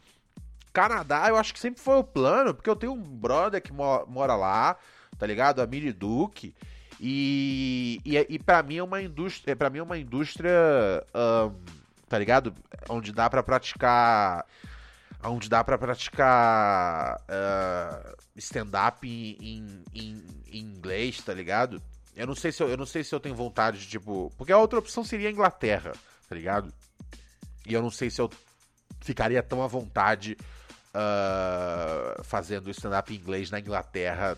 Canadá, 0.72 1.28
eu 1.28 1.36
acho 1.36 1.54
que 1.54 1.60
sempre 1.60 1.82
foi 1.82 1.98
o 1.98 2.06
plano, 2.06 2.54
porque 2.54 2.70
eu 2.70 2.76
tenho 2.76 2.94
um 2.94 3.02
brother 3.02 3.62
que 3.62 3.74
mora 3.74 4.36
lá, 4.36 4.78
tá 5.18 5.28
ligado? 5.28 5.62
A 5.62 5.68
Miri 5.68 5.92
Duke. 5.92 6.56
E, 7.02 8.00
e, 8.06 8.18
e 8.30 8.40
para 8.40 8.64
mim 8.64 8.78
é 8.78 8.84
uma 8.84 9.02
indústria, 9.02 9.58
para 9.58 9.70
mim 9.70 9.80
é 9.80 9.84
uma 9.84 9.98
indústria 9.98 11.06
um, 11.14 11.77
tá 12.08 12.18
ligado? 12.18 12.54
Onde 12.90 13.12
dá 13.12 13.30
para 13.30 13.44
praticar. 13.44 14.46
Onde 15.24 15.50
dá 15.50 15.64
para 15.64 15.78
praticar 15.78 17.20
uh, 17.22 18.16
stand-up 18.36 19.08
em, 19.08 19.84
inglês, 20.52 21.20
tá 21.22 21.34
ligado? 21.34 21.82
Eu 22.16 22.28
não 22.28 22.36
sei 22.36 22.52
se 22.52 22.62
eu, 22.62 22.70
eu 22.70 22.78
não 22.78 22.86
sei 22.86 23.04
se 23.04 23.14
eu 23.14 23.20
tenho 23.20 23.36
vontade 23.36 23.80
de, 23.80 23.88
tipo. 23.88 24.32
Porque 24.38 24.52
a 24.52 24.58
outra 24.58 24.80
opção 24.80 25.04
seria 25.04 25.28
a 25.28 25.32
Inglaterra, 25.32 25.94
tá 26.30 26.36
ligado? 26.36 26.74
E 27.66 27.74
eu 27.74 27.82
não 27.82 27.92
sei 27.92 28.10
se 28.10 28.22
eu 28.22 28.30
ficaria 29.02 29.42
tão 29.44 29.62
à 29.62 29.68
vontade 29.68 30.38
uh, 30.94 32.24
fazendo 32.24 32.70
stand-up 32.72 33.14
em 33.14 33.18
inglês 33.18 33.52
na 33.52 33.60
Inglaterra 33.60 34.38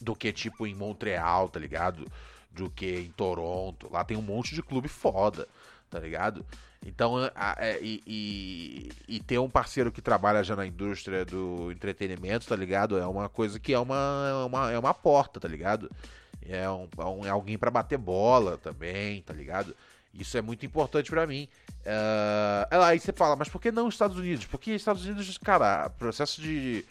do 0.00 0.14
que, 0.14 0.32
tipo, 0.32 0.66
em 0.66 0.74
Montreal, 0.74 1.48
tá 1.48 1.60
ligado? 1.60 2.10
Do 2.50 2.70
que 2.70 3.00
em 3.00 3.10
Toronto. 3.10 3.88
Lá 3.92 4.04
tem 4.04 4.16
um 4.16 4.22
monte 4.22 4.54
de 4.54 4.62
clube 4.62 4.88
foda, 4.88 5.46
tá 5.90 5.98
ligado? 5.98 6.44
Então, 6.84 7.30
a, 7.34 7.56
é, 7.58 7.78
e, 7.82 8.02
e, 8.06 9.16
e, 9.16 9.20
ter 9.20 9.38
um 9.38 9.50
parceiro 9.50 9.92
que 9.92 10.00
trabalha 10.00 10.42
já 10.42 10.56
na 10.56 10.66
indústria 10.66 11.24
do 11.26 11.70
entretenimento, 11.70 12.46
tá 12.46 12.56
ligado? 12.56 12.98
É 12.98 13.06
uma 13.06 13.28
coisa 13.28 13.60
que 13.60 13.74
é 13.74 13.78
uma, 13.78 14.28
é 14.30 14.44
uma, 14.46 14.72
é 14.72 14.78
uma 14.78 14.94
porta, 14.94 15.38
tá 15.38 15.46
ligado? 15.46 15.90
É, 16.48 16.68
um, 16.70 16.88
é, 16.96 17.04
um, 17.04 17.26
é 17.26 17.28
alguém 17.28 17.58
para 17.58 17.70
bater 17.70 17.98
bola 17.98 18.56
também, 18.56 19.20
tá 19.22 19.34
ligado? 19.34 19.76
Isso 20.14 20.36
é 20.38 20.42
muito 20.42 20.64
importante 20.64 21.10
para 21.10 21.26
mim. 21.26 21.48
Uh, 21.80 22.82
aí 22.82 22.98
você 22.98 23.12
fala, 23.12 23.36
mas 23.36 23.48
por 23.48 23.60
que 23.60 23.70
não 23.70 23.88
Estados 23.88 24.18
Unidos? 24.18 24.46
Porque 24.46 24.72
Estados 24.72 25.04
Unidos, 25.04 25.36
cara, 25.38 25.90
processo 25.90 26.40
de. 26.40 26.84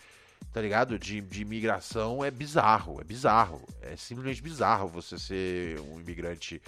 Tá 0.54 0.62
ligado? 0.62 0.98
De, 0.98 1.20
de 1.22 1.42
imigração 1.42 2.24
é 2.24 2.32
bizarro, 2.32 3.02
é 3.02 3.04
bizarro. 3.04 3.62
É 3.82 3.96
simplesmente 3.96 4.42
bizarro 4.42 4.88
você 4.88 5.18
ser 5.18 5.80
um 5.82 6.00
imigrante 6.00 6.62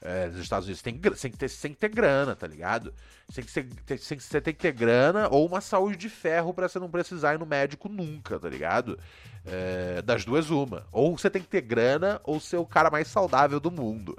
é, 0.00 0.26
nos 0.26 0.40
Estados 0.40 0.66
Unidos. 0.66 0.82
Tem, 0.82 0.96
tem, 0.96 1.30
que 1.30 1.36
ter, 1.36 1.50
tem 1.50 1.72
que 1.72 1.78
ter 1.78 1.88
grana, 1.88 2.36
tá 2.36 2.46
ligado? 2.46 2.94
Tem 3.34 3.44
que 3.44 3.52
tem, 3.52 3.98
você 3.98 4.40
tem 4.40 4.54
que 4.54 4.60
ter 4.60 4.72
grana 4.72 5.28
ou 5.30 5.46
uma 5.46 5.60
saúde 5.60 5.96
de 5.96 6.08
ferro 6.08 6.54
para 6.54 6.68
você 6.68 6.78
não 6.78 6.90
precisar 6.90 7.34
ir 7.34 7.38
no 7.38 7.46
médico 7.46 7.88
nunca, 7.88 8.38
tá 8.38 8.48
ligado? 8.48 8.98
É, 9.44 10.02
das 10.02 10.24
duas, 10.24 10.50
uma. 10.50 10.86
Ou 10.92 11.16
você 11.16 11.28
tem 11.28 11.42
que 11.42 11.48
ter 11.48 11.60
grana 11.60 12.20
ou 12.24 12.38
ser 12.38 12.56
o 12.56 12.66
cara 12.66 12.90
mais 12.90 13.08
saudável 13.08 13.58
do 13.58 13.70
mundo. 13.70 14.16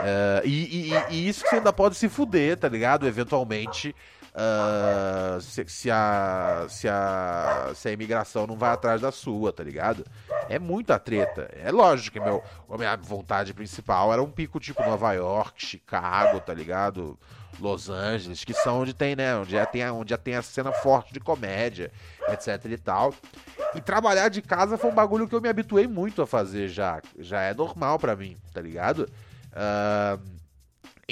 É, 0.00 0.42
e, 0.44 0.90
e, 0.90 0.92
e, 1.10 1.28
isso 1.28 1.42
que 1.42 1.50
você 1.50 1.56
ainda 1.56 1.72
pode 1.72 1.96
se 1.96 2.08
fuder, 2.08 2.56
tá 2.56 2.68
ligado? 2.68 3.06
Eventualmente. 3.06 3.94
Uh, 4.34 5.38
se, 5.42 5.62
se, 5.68 5.90
a, 5.90 6.64
se, 6.66 6.88
a, 6.88 7.72
se 7.74 7.88
a 7.88 7.92
imigração 7.92 8.46
não 8.46 8.56
vai 8.56 8.70
atrás 8.70 9.02
da 9.02 9.12
sua, 9.12 9.52
tá 9.52 9.62
ligado? 9.62 10.06
É 10.48 10.58
muita 10.58 10.98
treta. 10.98 11.50
É 11.54 11.70
lógico 11.70 12.14
que 12.14 12.20
meu, 12.20 12.42
a 12.70 12.78
minha 12.78 12.96
vontade 12.96 13.52
principal 13.52 14.10
era 14.10 14.22
um 14.22 14.30
pico 14.30 14.58
tipo 14.58 14.82
Nova 14.82 15.12
York, 15.12 15.64
Chicago, 15.64 16.40
tá 16.40 16.54
ligado? 16.54 17.18
Los 17.60 17.90
Angeles, 17.90 18.42
que 18.42 18.54
são 18.54 18.80
onde 18.80 18.94
tem, 18.94 19.14
né? 19.14 19.36
Onde 19.36 19.52
já 19.52 19.66
tem, 19.66 19.88
onde 19.90 20.10
já 20.10 20.16
tem 20.16 20.34
a 20.34 20.42
cena 20.42 20.72
forte 20.72 21.12
de 21.12 21.20
comédia, 21.20 21.92
etc 22.28 22.64
e 22.70 22.78
tal. 22.78 23.14
E 23.74 23.82
trabalhar 23.82 24.30
de 24.30 24.40
casa 24.40 24.78
foi 24.78 24.90
um 24.90 24.94
bagulho 24.94 25.28
que 25.28 25.34
eu 25.34 25.42
me 25.42 25.48
habituei 25.48 25.86
muito 25.86 26.22
a 26.22 26.26
fazer 26.26 26.68
já. 26.68 27.02
Já 27.18 27.42
é 27.42 27.52
normal 27.52 27.98
para 27.98 28.16
mim, 28.16 28.38
tá 28.54 28.62
ligado? 28.62 29.10
Uh, 29.52 30.41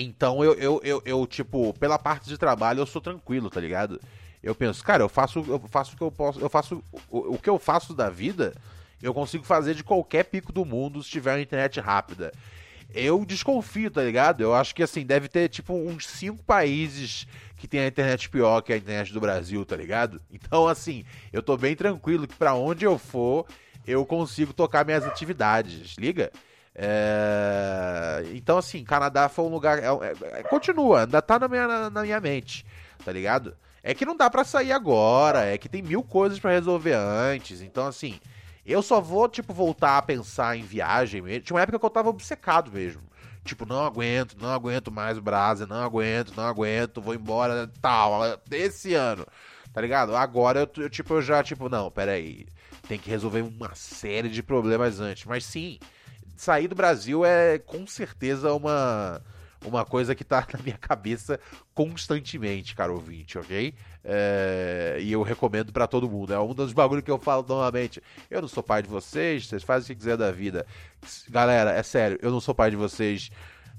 então 0.03 0.43
eu, 0.45 0.55
eu, 0.55 0.81
eu, 0.83 1.03
eu, 1.05 1.27
tipo, 1.27 1.73
pela 1.75 1.99
parte 1.99 2.29
de 2.29 2.39
trabalho 2.39 2.81
eu 2.81 2.87
sou 2.87 3.01
tranquilo, 3.01 3.51
tá 3.51 3.61
ligado? 3.61 4.01
Eu 4.43 4.55
penso, 4.55 4.83
cara, 4.83 5.03
eu 5.03 5.09
faço, 5.09 5.45
eu 5.47 5.61
faço 5.69 5.95
o 5.95 5.97
que 5.97 6.03
eu 6.03 6.11
posso, 6.11 6.41
eu 6.41 6.49
faço 6.49 6.83
o, 7.11 7.35
o 7.35 7.39
que 7.39 7.51
eu 7.51 7.59
faço 7.59 7.95
da 7.95 8.09
vida, 8.09 8.55
eu 9.03 9.13
consigo 9.13 9.45
fazer 9.45 9.75
de 9.75 9.85
qualquer 9.85 10.25
pico 10.25 10.53
do 10.53 10.65
mundo 10.65 11.03
se 11.03 11.11
tiver 11.11 11.35
uma 11.35 11.43
internet 11.43 11.81
rápida. 11.81 12.33
Eu 12.93 13.25
desconfio, 13.25 13.91
tá 13.91 14.03
ligado? 14.03 14.41
Eu 14.41 14.55
acho 14.55 14.75
que 14.75 14.83
assim, 14.83 15.05
deve 15.07 15.29
ter 15.29 15.49
tipo 15.49 15.75
uns 15.75 16.07
cinco 16.07 16.43
países 16.43 17.27
que 17.57 17.69
tem 17.69 17.81
a 17.81 17.87
internet 17.87 18.29
pior 18.29 18.63
que 18.63 18.73
a 18.73 18.77
internet 18.77 19.13
do 19.13 19.21
Brasil, 19.21 19.65
tá 19.65 19.77
ligado? 19.77 20.21
Então, 20.33 20.67
assim, 20.67 21.05
eu 21.33 21.43
tô 21.43 21.57
bem 21.57 21.77
tranquilo 21.77 22.27
que 22.27 22.35
para 22.35 22.55
onde 22.55 22.85
eu 22.85 22.99
for, 22.99 23.47
eu 23.87 24.05
consigo 24.05 24.53
tocar 24.53 24.85
minhas 24.85 25.05
atividades, 25.05 25.95
liga? 25.99 26.33
É... 26.75 28.25
Então, 28.35 28.59
assim, 28.59 28.85
Canadá 28.85 29.29
foi 29.29 29.45
um 29.45 29.49
lugar. 29.49 29.79
É, 29.79 29.87
é, 29.87 30.41
é, 30.41 30.43
continua, 30.45 31.03
ainda 31.03 31.21
tá 31.21 31.39
na 31.39 31.49
minha, 31.49 31.91
na, 31.91 32.03
minha 32.03 32.21
mente, 32.21 32.65
tá 33.05 33.13
ligado? 33.13 33.57
É 33.83 33.95
que 33.95 34.05
não 34.05 34.17
dá 34.17 34.29
para 34.29 34.45
sair 34.45 34.73
agora, 34.73 35.45
é 35.47 35.57
que 35.57 35.69
tem 35.69 35.83
mil 35.83 36.03
coisas 36.03 36.39
para 36.39 36.51
resolver 36.51 36.95
antes. 36.95 37.61
Então, 37.61 37.87
assim, 37.87 38.21
eu 38.65 38.83
só 38.83 39.01
vou, 39.01 39.29
tipo, 39.29 39.55
voltar 39.55 39.99
a 39.99 40.03
pensar 40.03 40.57
em 40.57 40.63
viagem. 40.63 41.23
Tinha 41.41 41.57
uma 41.57 41.63
época 41.63 41.79
que 41.79 41.85
eu 41.85 41.91
tava 41.91 42.11
obcecado 42.11 42.71
mesmo. 42.71 43.03
Tipo, 43.43 43.65
não 43.65 43.85
aguento, 43.85 44.37
não 44.39 44.51
aguento 44.51 44.93
mais 44.93 45.17
o 45.17 45.23
Brasa, 45.23 45.67
não 45.67 45.83
aguento, 45.83 46.37
não 46.37 46.45
aguento, 46.45 47.01
vou 47.01 47.15
embora, 47.15 47.71
tal, 47.81 48.21
desse 48.47 48.95
ano. 48.95 49.27
Tá 49.73 49.81
ligado? 49.81 50.15
Agora 50.15 50.61
eu, 50.61 50.83
eu 50.83 50.91
tipo, 50.91 51.15
eu 51.15 51.23
já, 51.23 51.43
tipo, 51.43 51.69
não, 51.69 51.91
peraí. 51.91 52.47
Tem 52.87 52.99
que 52.99 53.09
resolver 53.09 53.43
uma 53.43 53.75
série 53.75 54.29
de 54.29 54.43
problemas 54.43 55.01
antes. 55.01 55.25
Mas 55.25 55.45
sim, 55.45 55.79
sair 56.41 56.69
do 56.69 56.75
Brasil 56.75 57.23
é 57.23 57.59
com 57.59 57.87
certeza 57.87 58.53
uma 58.55 59.21
uma 59.63 59.85
coisa 59.85 60.15
que 60.15 60.25
tá 60.25 60.47
na 60.55 60.63
minha 60.63 60.79
cabeça 60.79 61.39
constantemente, 61.75 62.75
caro 62.75 62.95
ouvinte, 62.95 63.39
ok? 63.39 63.75
É, 64.03 64.97
e 65.03 65.13
eu 65.13 65.21
recomendo 65.21 65.71
para 65.71 65.87
todo 65.87 66.09
mundo. 66.09 66.33
É 66.33 66.41
um 66.41 66.55
dos 66.55 66.73
bagulhos 66.73 67.05
que 67.05 67.11
eu 67.11 67.19
falo 67.19 67.45
novamente. 67.47 68.03
Eu 68.31 68.41
não 68.41 68.49
sou 68.49 68.63
pai 68.63 68.83
de 68.83 68.89
vocês, 68.89 69.47
vocês 69.47 69.63
fazem 69.63 69.85
o 69.85 69.89
que 69.89 69.97
quiser 69.97 70.17
da 70.17 70.33
vida. 70.33 70.67
Galera, 71.29 71.73
é 71.73 71.83
sério, 71.83 72.19
eu 72.23 72.31
não 72.31 72.41
sou 72.41 72.55
pai 72.55 72.71
de 72.71 72.77
vocês, 72.77 73.31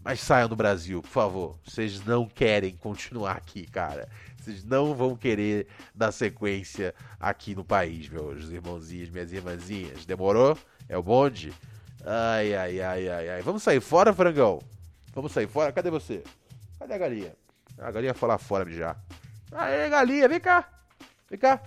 mas 0.03 0.19
saiam 0.19 0.47
do 0.47 0.55
Brasil, 0.55 1.01
por 1.01 1.09
favor. 1.09 1.59
Vocês 1.65 2.05
não 2.05 2.27
querem 2.27 2.75
continuar 2.75 3.37
aqui, 3.37 3.65
cara. 3.65 4.07
Vocês 4.37 4.63
não 4.63 4.93
vão 4.93 5.15
querer 5.15 5.65
dar 5.95 6.11
sequência 6.11 6.93
aqui 7.19 7.55
no 7.55 7.65
país, 7.65 8.07
meus 8.07 8.51
irmãozinhos, 8.51 9.09
minhas 9.09 9.33
irmãzinhas. 9.33 10.05
Demorou? 10.05 10.55
É 10.87 10.95
o 10.95 11.01
bonde? 11.01 11.51
Ai, 12.05 12.55
ai, 12.55 12.81
ai, 12.81 13.09
ai, 13.09 13.29
ai. 13.29 13.41
Vamos 13.41 13.63
sair 13.63 13.79
fora, 13.79 14.13
frangão? 14.13 14.59
Vamos 15.13 15.31
sair 15.31 15.47
fora? 15.47 15.71
Cadê 15.71 15.89
você? 15.89 16.23
Cadê 16.79 16.93
a 16.93 16.97
galinha? 16.97 17.35
A 17.77 17.91
galinha 17.91 18.13
foi 18.13 18.27
lá 18.29 18.37
fora 18.37 18.69
já. 18.71 18.95
Aê, 19.51 19.89
galinha, 19.89 20.27
vem 20.27 20.39
cá. 20.39 20.67
Vem 21.29 21.37
cá. 21.37 21.61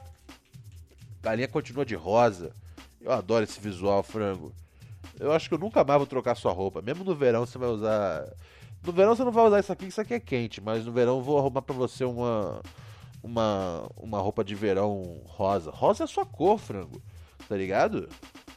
Galinha 1.22 1.48
continua 1.48 1.84
de 1.84 1.94
rosa. 1.94 2.52
Eu 3.00 3.12
adoro 3.12 3.44
esse 3.44 3.60
visual, 3.60 4.02
frango. 4.02 4.52
Eu 5.20 5.32
acho 5.32 5.48
que 5.48 5.54
eu 5.54 5.58
nunca 5.58 5.84
mais 5.84 5.98
vou 5.98 6.06
trocar 6.06 6.34
sua 6.34 6.52
roupa. 6.52 6.82
Mesmo 6.82 7.04
no 7.04 7.14
verão 7.14 7.46
você 7.46 7.58
vai 7.58 7.68
usar. 7.68 8.26
No 8.82 8.92
verão 8.92 9.14
você 9.14 9.22
não 9.22 9.32
vai 9.32 9.46
usar 9.46 9.60
isso 9.60 9.72
aqui, 9.72 9.86
isso 9.86 10.00
aqui 10.00 10.14
é 10.14 10.20
quente. 10.20 10.60
Mas 10.60 10.84
no 10.84 10.92
verão 10.92 11.18
eu 11.18 11.22
vou 11.22 11.38
arrumar 11.38 11.62
pra 11.62 11.74
você 11.74 12.04
uma. 12.04 12.60
Uma, 13.22 13.88
uma 13.96 14.20
roupa 14.20 14.44
de 14.44 14.54
verão 14.54 15.22
rosa. 15.24 15.70
Rosa 15.70 16.02
é 16.02 16.04
a 16.04 16.06
sua 16.06 16.26
cor, 16.26 16.58
frango. 16.58 17.00
Tá 17.48 17.56
ligado? 17.56 18.06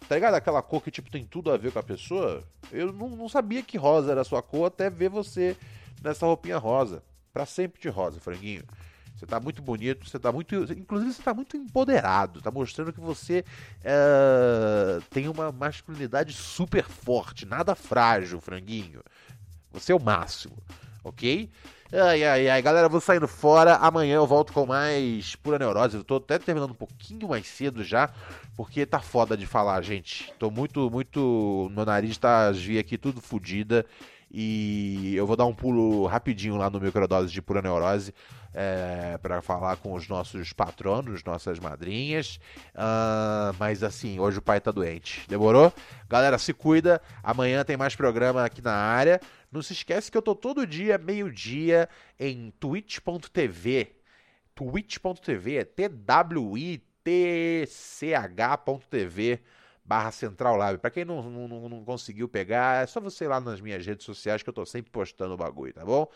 Tá 0.08 0.16
ligado? 0.16 0.36
Aquela 0.36 0.62
cor 0.62 0.82
que, 0.82 0.92
tipo, 0.92 1.12
tem 1.12 1.26
tudo 1.26 1.52
a 1.52 1.58
ver 1.58 1.72
com 1.72 1.80
a 1.80 1.84
pessoa. 1.84 2.44
Eu 2.72 2.94
não, 2.94 3.10
não 3.10 3.30
sabia 3.30 3.62
que 3.62 3.78
rosa 3.78 4.12
era 4.12 4.22
a 4.22 4.26
sua 4.26 4.42
cor 4.42 4.68
até 4.68 4.90
ver 4.90 5.10
você 5.10 5.56
nessa 6.02 6.26
roupinha 6.26 6.58
rosa. 6.58 7.04
Pra 7.34 7.46
sempre 7.46 7.82
de 7.82 7.90
rosa, 7.90 8.20
franguinho. 8.20 8.64
Você 9.18 9.26
tá 9.26 9.40
muito 9.40 9.62
bonito, 9.64 10.08
você 10.08 10.20
tá 10.20 10.32
muito. 10.32 10.56
Inclusive, 10.74 11.12
você 11.12 11.24
tá 11.24 11.34
muito 11.34 11.58
empoderado. 11.58 12.40
Tá 12.40 12.52
mostrando 12.52 12.94
que 12.94 13.00
você 13.00 13.44
é, 13.84 15.00
tem 15.10 15.28
uma 15.28 15.52
masculinidade 15.52 16.34
super 16.34 16.84
forte, 16.84 17.46
nada 17.46 17.74
frágil, 17.74 18.40
franguinho. 18.40 19.02
Você 19.72 19.92
é 19.92 19.96
o 19.96 20.00
máximo, 20.00 20.56
ok? 21.04 21.50
Ai, 21.90 22.22
ai, 22.26 22.50
ai, 22.50 22.62
galera, 22.62 22.90
vou 22.90 23.00
saindo 23.00 23.30
fora. 23.30 23.76
Amanhã 23.78 24.16
eu 24.16 24.28
volto 24.28 24.52
com 24.52 24.66
mais 24.66 25.36
pura 25.38 25.58
neurose. 25.58 25.96
Eu 25.96 26.04
tô 26.04 26.18
até 26.18 26.38
terminando 26.38 26.72
um 26.72 26.76
pouquinho 26.76 27.30
mais 27.30 27.48
cedo 27.48 27.82
já, 27.82 28.10
porque 28.58 28.86
tá 28.86 29.00
foda 29.00 29.38
de 29.38 29.46
falar, 29.46 29.82
gente. 29.82 30.34
Tô 30.38 30.52
muito, 30.52 30.90
muito. 30.92 31.72
Meu 31.74 31.86
nariz 31.86 32.18
tá 32.18 32.52
via 32.52 32.82
aqui 32.82 32.98
tudo 32.98 33.22
fodida. 33.22 33.86
E 34.30 35.16
eu 35.16 35.26
vou 35.26 35.38
dar 35.38 35.46
um 35.46 35.54
pulo 35.54 36.06
rapidinho 36.06 36.58
lá 36.58 36.70
no 36.70 36.82
microdose 36.82 37.32
de 37.32 37.42
pura 37.42 37.62
neurose 37.62 38.14
é, 38.54 39.18
para 39.22 39.42
falar 39.42 39.78
com 39.78 39.94
os 39.94 40.10
nossos 40.10 40.52
patronos, 40.52 41.24
nossas 41.24 41.58
madrinhas. 41.60 42.38
Uh, 42.76 43.56
mas 43.58 43.84
assim, 43.84 44.20
hoje 44.20 44.40
o 44.40 44.42
pai 44.42 44.60
tá 44.60 44.72
doente. 44.72 45.24
Demorou? 45.30 45.72
Galera, 46.10 46.38
se 46.38 46.54
cuida. 46.54 47.02
Amanhã 47.24 47.64
tem 47.64 47.78
mais 47.78 47.96
programa 47.96 48.44
aqui 48.44 48.62
na 48.62 48.74
área. 48.74 49.22
Não 49.52 49.62
se 49.62 49.74
esquece 49.74 50.12
que 50.12 50.18
eu 50.18 50.22
tô 50.22 50.36
todo 50.36 50.68
dia, 50.68 50.98
meio-dia, 50.98 51.88
em 52.20 52.52
twitch.tv. 52.60 53.96
Twitch.tv 54.54 55.56
é 55.58 55.64
T-W-I-T-C-H.tv 55.64 56.88
barra 59.88 60.12
Central 60.12 60.58
Lab. 60.58 60.78
Pra 60.80 60.92
quem 60.92 61.06
não, 61.06 61.24
não, 61.24 61.70
não, 61.70 61.84
conseguiu 61.86 62.28
pegar, 62.28 62.84
é 62.84 62.86
só 62.86 63.00
você 63.00 63.24
ir 63.24 63.30
lá 63.30 63.40
nas 63.40 63.62
minhas 63.62 63.86
redes 63.86 64.06
sociais 64.06 64.44
que 64.44 64.50
eu 64.50 64.54
tô 64.54 64.66
sempre 64.66 64.92
postando 64.92 65.34
o 65.34 65.38
bagulho, 65.38 65.74
tá 65.74 65.86
bom? 65.86 66.08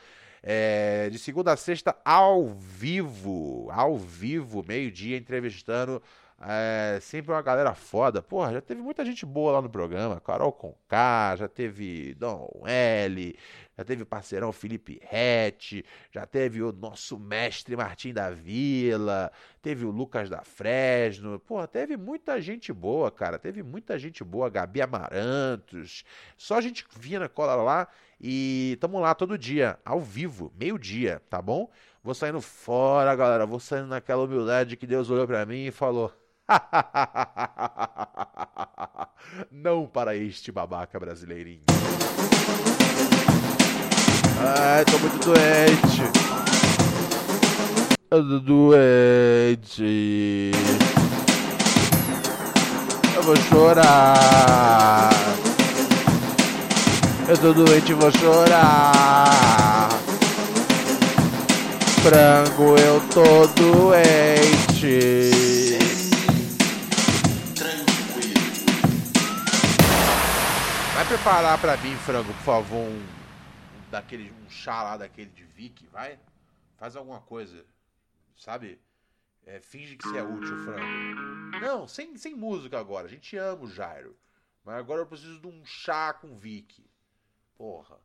É, 0.43 1.07
de 1.09 1.17
segunda 1.17 1.53
a 1.53 1.57
sexta, 1.57 1.95
ao 2.03 2.49
vivo, 2.49 3.69
ao 3.71 3.97
vivo, 3.97 4.65
meio-dia, 4.67 5.15
entrevistando 5.15 6.01
é, 6.43 6.97
sempre 6.99 7.31
uma 7.31 7.41
galera 7.41 7.73
foda. 7.75 8.21
Porra, 8.21 8.53
já 8.53 8.61
teve 8.61 8.81
muita 8.81 9.05
gente 9.05 9.25
boa 9.25 9.53
lá 9.53 9.61
no 9.61 9.69
programa. 9.69 10.19
Carol 10.19 10.51
Conká, 10.51 11.35
já 11.35 11.47
teve 11.47 12.15
Dom 12.15 12.49
L, 12.65 13.37
já 13.77 13.83
teve 13.83 14.01
o 14.01 14.05
parceirão 14.05 14.51
Felipe 14.51 14.99
Rett, 15.03 15.85
já 16.11 16.25
teve 16.25 16.63
o 16.63 16.71
nosso 16.71 17.19
mestre 17.19 17.75
Martim 17.75 18.11
da 18.11 18.31
Vila, 18.31 19.31
teve 19.61 19.85
o 19.85 19.91
Lucas 19.91 20.29
da 20.29 20.41
Fresno. 20.41 21.39
Porra, 21.39 21.67
teve 21.67 21.95
muita 21.95 22.41
gente 22.41 22.73
boa, 22.73 23.11
cara. 23.11 23.37
Teve 23.37 23.61
muita 23.61 23.99
gente 23.99 24.23
boa. 24.23 24.49
Gabi 24.49 24.81
Amarantos. 24.81 26.03
Só 26.37 26.57
a 26.57 26.61
gente 26.61 26.85
vinha 26.97 27.19
na 27.19 27.29
cola 27.29 27.55
lá 27.55 27.87
e 28.19 28.77
tamo 28.79 28.99
lá 28.99 29.13
todo 29.13 29.37
dia, 29.37 29.77
ao 29.85 29.99
vivo, 29.99 30.51
meio-dia, 30.59 31.21
tá 31.29 31.41
bom? 31.41 31.69
Vou 32.03 32.15
saindo 32.15 32.41
fora, 32.41 33.15
galera. 33.15 33.45
Vou 33.45 33.59
saindo 33.59 33.87
naquela 33.87 34.23
humildade 34.23 34.75
que 34.75 34.87
Deus 34.87 35.09
olhou 35.11 35.27
para 35.27 35.45
mim 35.45 35.65
e 35.67 35.71
falou: 35.71 36.11
Não 39.51 39.85
para 39.85 40.15
este 40.15 40.49
babaca 40.51 40.99
brasileirinho. 40.99 41.61
Ai, 44.39 44.83
tô 44.85 44.97
muito 44.99 45.25
doente. 45.25 46.03
Eu 48.09 48.27
tô 48.27 48.39
doente. 48.39 50.51
Eu 53.15 53.23
vou 53.23 53.35
chorar. 53.35 55.09
Eu 57.27 57.37
tô 57.37 57.53
doente 57.53 57.91
e 57.91 57.93
vou 57.93 58.11
chorar. 58.11 59.89
Frango, 62.01 62.75
eu 62.77 62.99
tô 63.13 63.45
doente. 63.55 65.50
Preparar 71.11 71.59
para 71.59 71.75
mim, 71.75 71.93
frango, 71.97 72.33
por 72.35 72.43
favor, 72.43 72.87
um, 72.87 73.05
daquele, 73.89 74.31
um 74.31 74.49
chá 74.49 74.81
lá 74.81 74.95
daquele 74.95 75.29
de 75.29 75.43
Vic, 75.43 75.85
vai? 75.87 76.17
Faz 76.77 76.95
alguma 76.95 77.19
coisa, 77.19 77.65
sabe? 78.37 78.79
É, 79.45 79.59
finge 79.59 79.97
que 79.97 80.07
você 80.07 80.19
é 80.19 80.23
útil, 80.23 80.55
frango. 80.63 81.59
Não, 81.59 81.85
sem, 81.85 82.15
sem 82.15 82.33
música 82.33 82.79
agora. 82.79 83.07
A 83.07 83.09
gente 83.09 83.35
ama 83.35 83.63
o 83.63 83.67
Jairo. 83.67 84.15
Mas 84.63 84.77
agora 84.77 85.01
eu 85.01 85.05
preciso 85.05 85.37
de 85.41 85.47
um 85.47 85.65
chá 85.65 86.13
com 86.13 86.37
Vic. 86.37 86.81
Porra. 87.57 87.97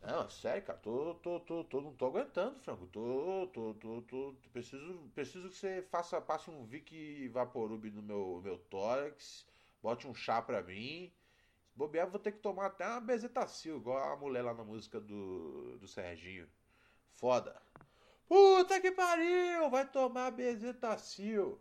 Não, 0.00 0.30
sério, 0.30 0.62
cara. 0.62 0.78
Tô, 0.78 1.16
tô, 1.16 1.38
tô, 1.40 1.64
tô, 1.64 1.80
não 1.82 1.92
tô 1.92 2.06
aguentando, 2.06 2.58
Franco. 2.60 2.86
Tô, 2.86 3.46
tô, 3.52 3.74
tô, 3.74 4.02
tô. 4.08 4.34
Preciso, 4.54 4.94
preciso 5.14 5.50
que 5.50 5.56
você 5.56 5.82
faça, 5.90 6.18
passe 6.18 6.48
um 6.50 6.64
Vic 6.64 7.28
Vaporub 7.28 7.90
no 7.90 8.00
meu, 8.00 8.40
meu 8.42 8.56
tórax 8.56 9.44
bote 9.82 10.06
um 10.06 10.14
chá 10.14 10.40
pra 10.42 10.62
mim. 10.62 11.12
Se 11.66 11.76
bobear, 11.76 12.08
vou 12.08 12.18
ter 12.18 12.32
que 12.32 12.38
tomar 12.38 12.66
até 12.66 12.86
uma 12.86 13.00
bezetacil, 13.00 13.76
igual 13.76 14.12
a 14.12 14.16
mulher 14.16 14.42
lá 14.42 14.54
na 14.54 14.64
música 14.64 15.00
do, 15.00 15.78
do 15.78 15.86
Serginho. 15.86 16.46
Foda. 17.14 17.56
Puta 18.28 18.80
que 18.80 18.90
pariu! 18.92 19.70
Vai 19.70 19.86
tomar 19.86 20.30
bezetacil. 20.30 21.58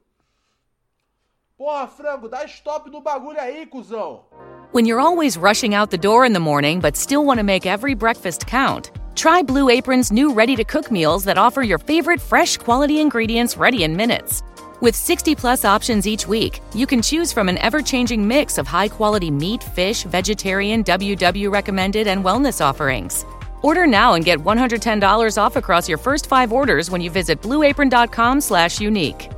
Porra, 1.58 1.88
frango, 1.88 2.29
dá 2.29 2.45
stop 2.45 2.89
no 2.89 3.01
bagulho 3.01 3.39
aí, 3.39 3.65
cuzão! 3.65 4.25
When 4.71 4.86
you're 4.86 5.01
always 5.01 5.36
rushing 5.36 5.73
out 5.73 5.89
the 5.89 5.97
door 5.97 6.25
in 6.25 6.32
the 6.32 6.39
morning 6.39 6.79
but 6.79 6.95
still 6.95 7.25
want 7.25 7.39
to 7.39 7.43
make 7.43 7.65
every 7.65 7.95
breakfast 7.95 8.45
count, 8.45 8.91
try 9.15 9.41
Blue 9.41 9.67
Apron's 9.67 10.12
new 10.12 10.32
ready 10.32 10.56
to 10.56 10.63
cook 10.63 10.91
meals 10.91 11.25
that 11.25 11.37
offer 11.37 11.63
your 11.63 11.79
favorite 11.79 12.21
fresh 12.21 12.56
quality 12.56 13.02
ingredients 13.02 13.58
ready 13.58 13.83
in 13.83 13.98
minutes. 13.98 14.43
With 14.82 14.96
60 14.96 15.36
plus 15.36 15.65
options 15.65 16.08
each 16.08 16.25
week, 16.25 16.62
you 16.73 16.88
can 16.88 17.02
choose 17.02 17.34
from 17.34 17.50
an 17.50 17.58
ever 17.58 17.82
changing 17.82 18.25
mix 18.25 18.58
of 18.58 18.65
high 18.65 18.88
quality 18.88 19.30
meat, 19.30 19.62
fish, 19.62 20.04
vegetarian, 20.04 20.84
WW 20.84 21.52
recommended, 21.52 22.08
and 22.08 22.23
wellness 22.23 22.63
offerings. 22.65 23.25
Order 23.62 23.86
now 23.86 24.13
and 24.13 24.23
get 24.23 24.40
$110 24.40 25.38
off 25.38 25.58
across 25.58 25.90
your 25.90 25.98
first 25.98 26.27
five 26.27 26.54
orders 26.54 26.90
when 26.90 27.02
you 27.02 27.12
visit 27.12 27.42
blueapron.com 27.42 28.40
slash 28.40 28.80
unique. 28.80 29.30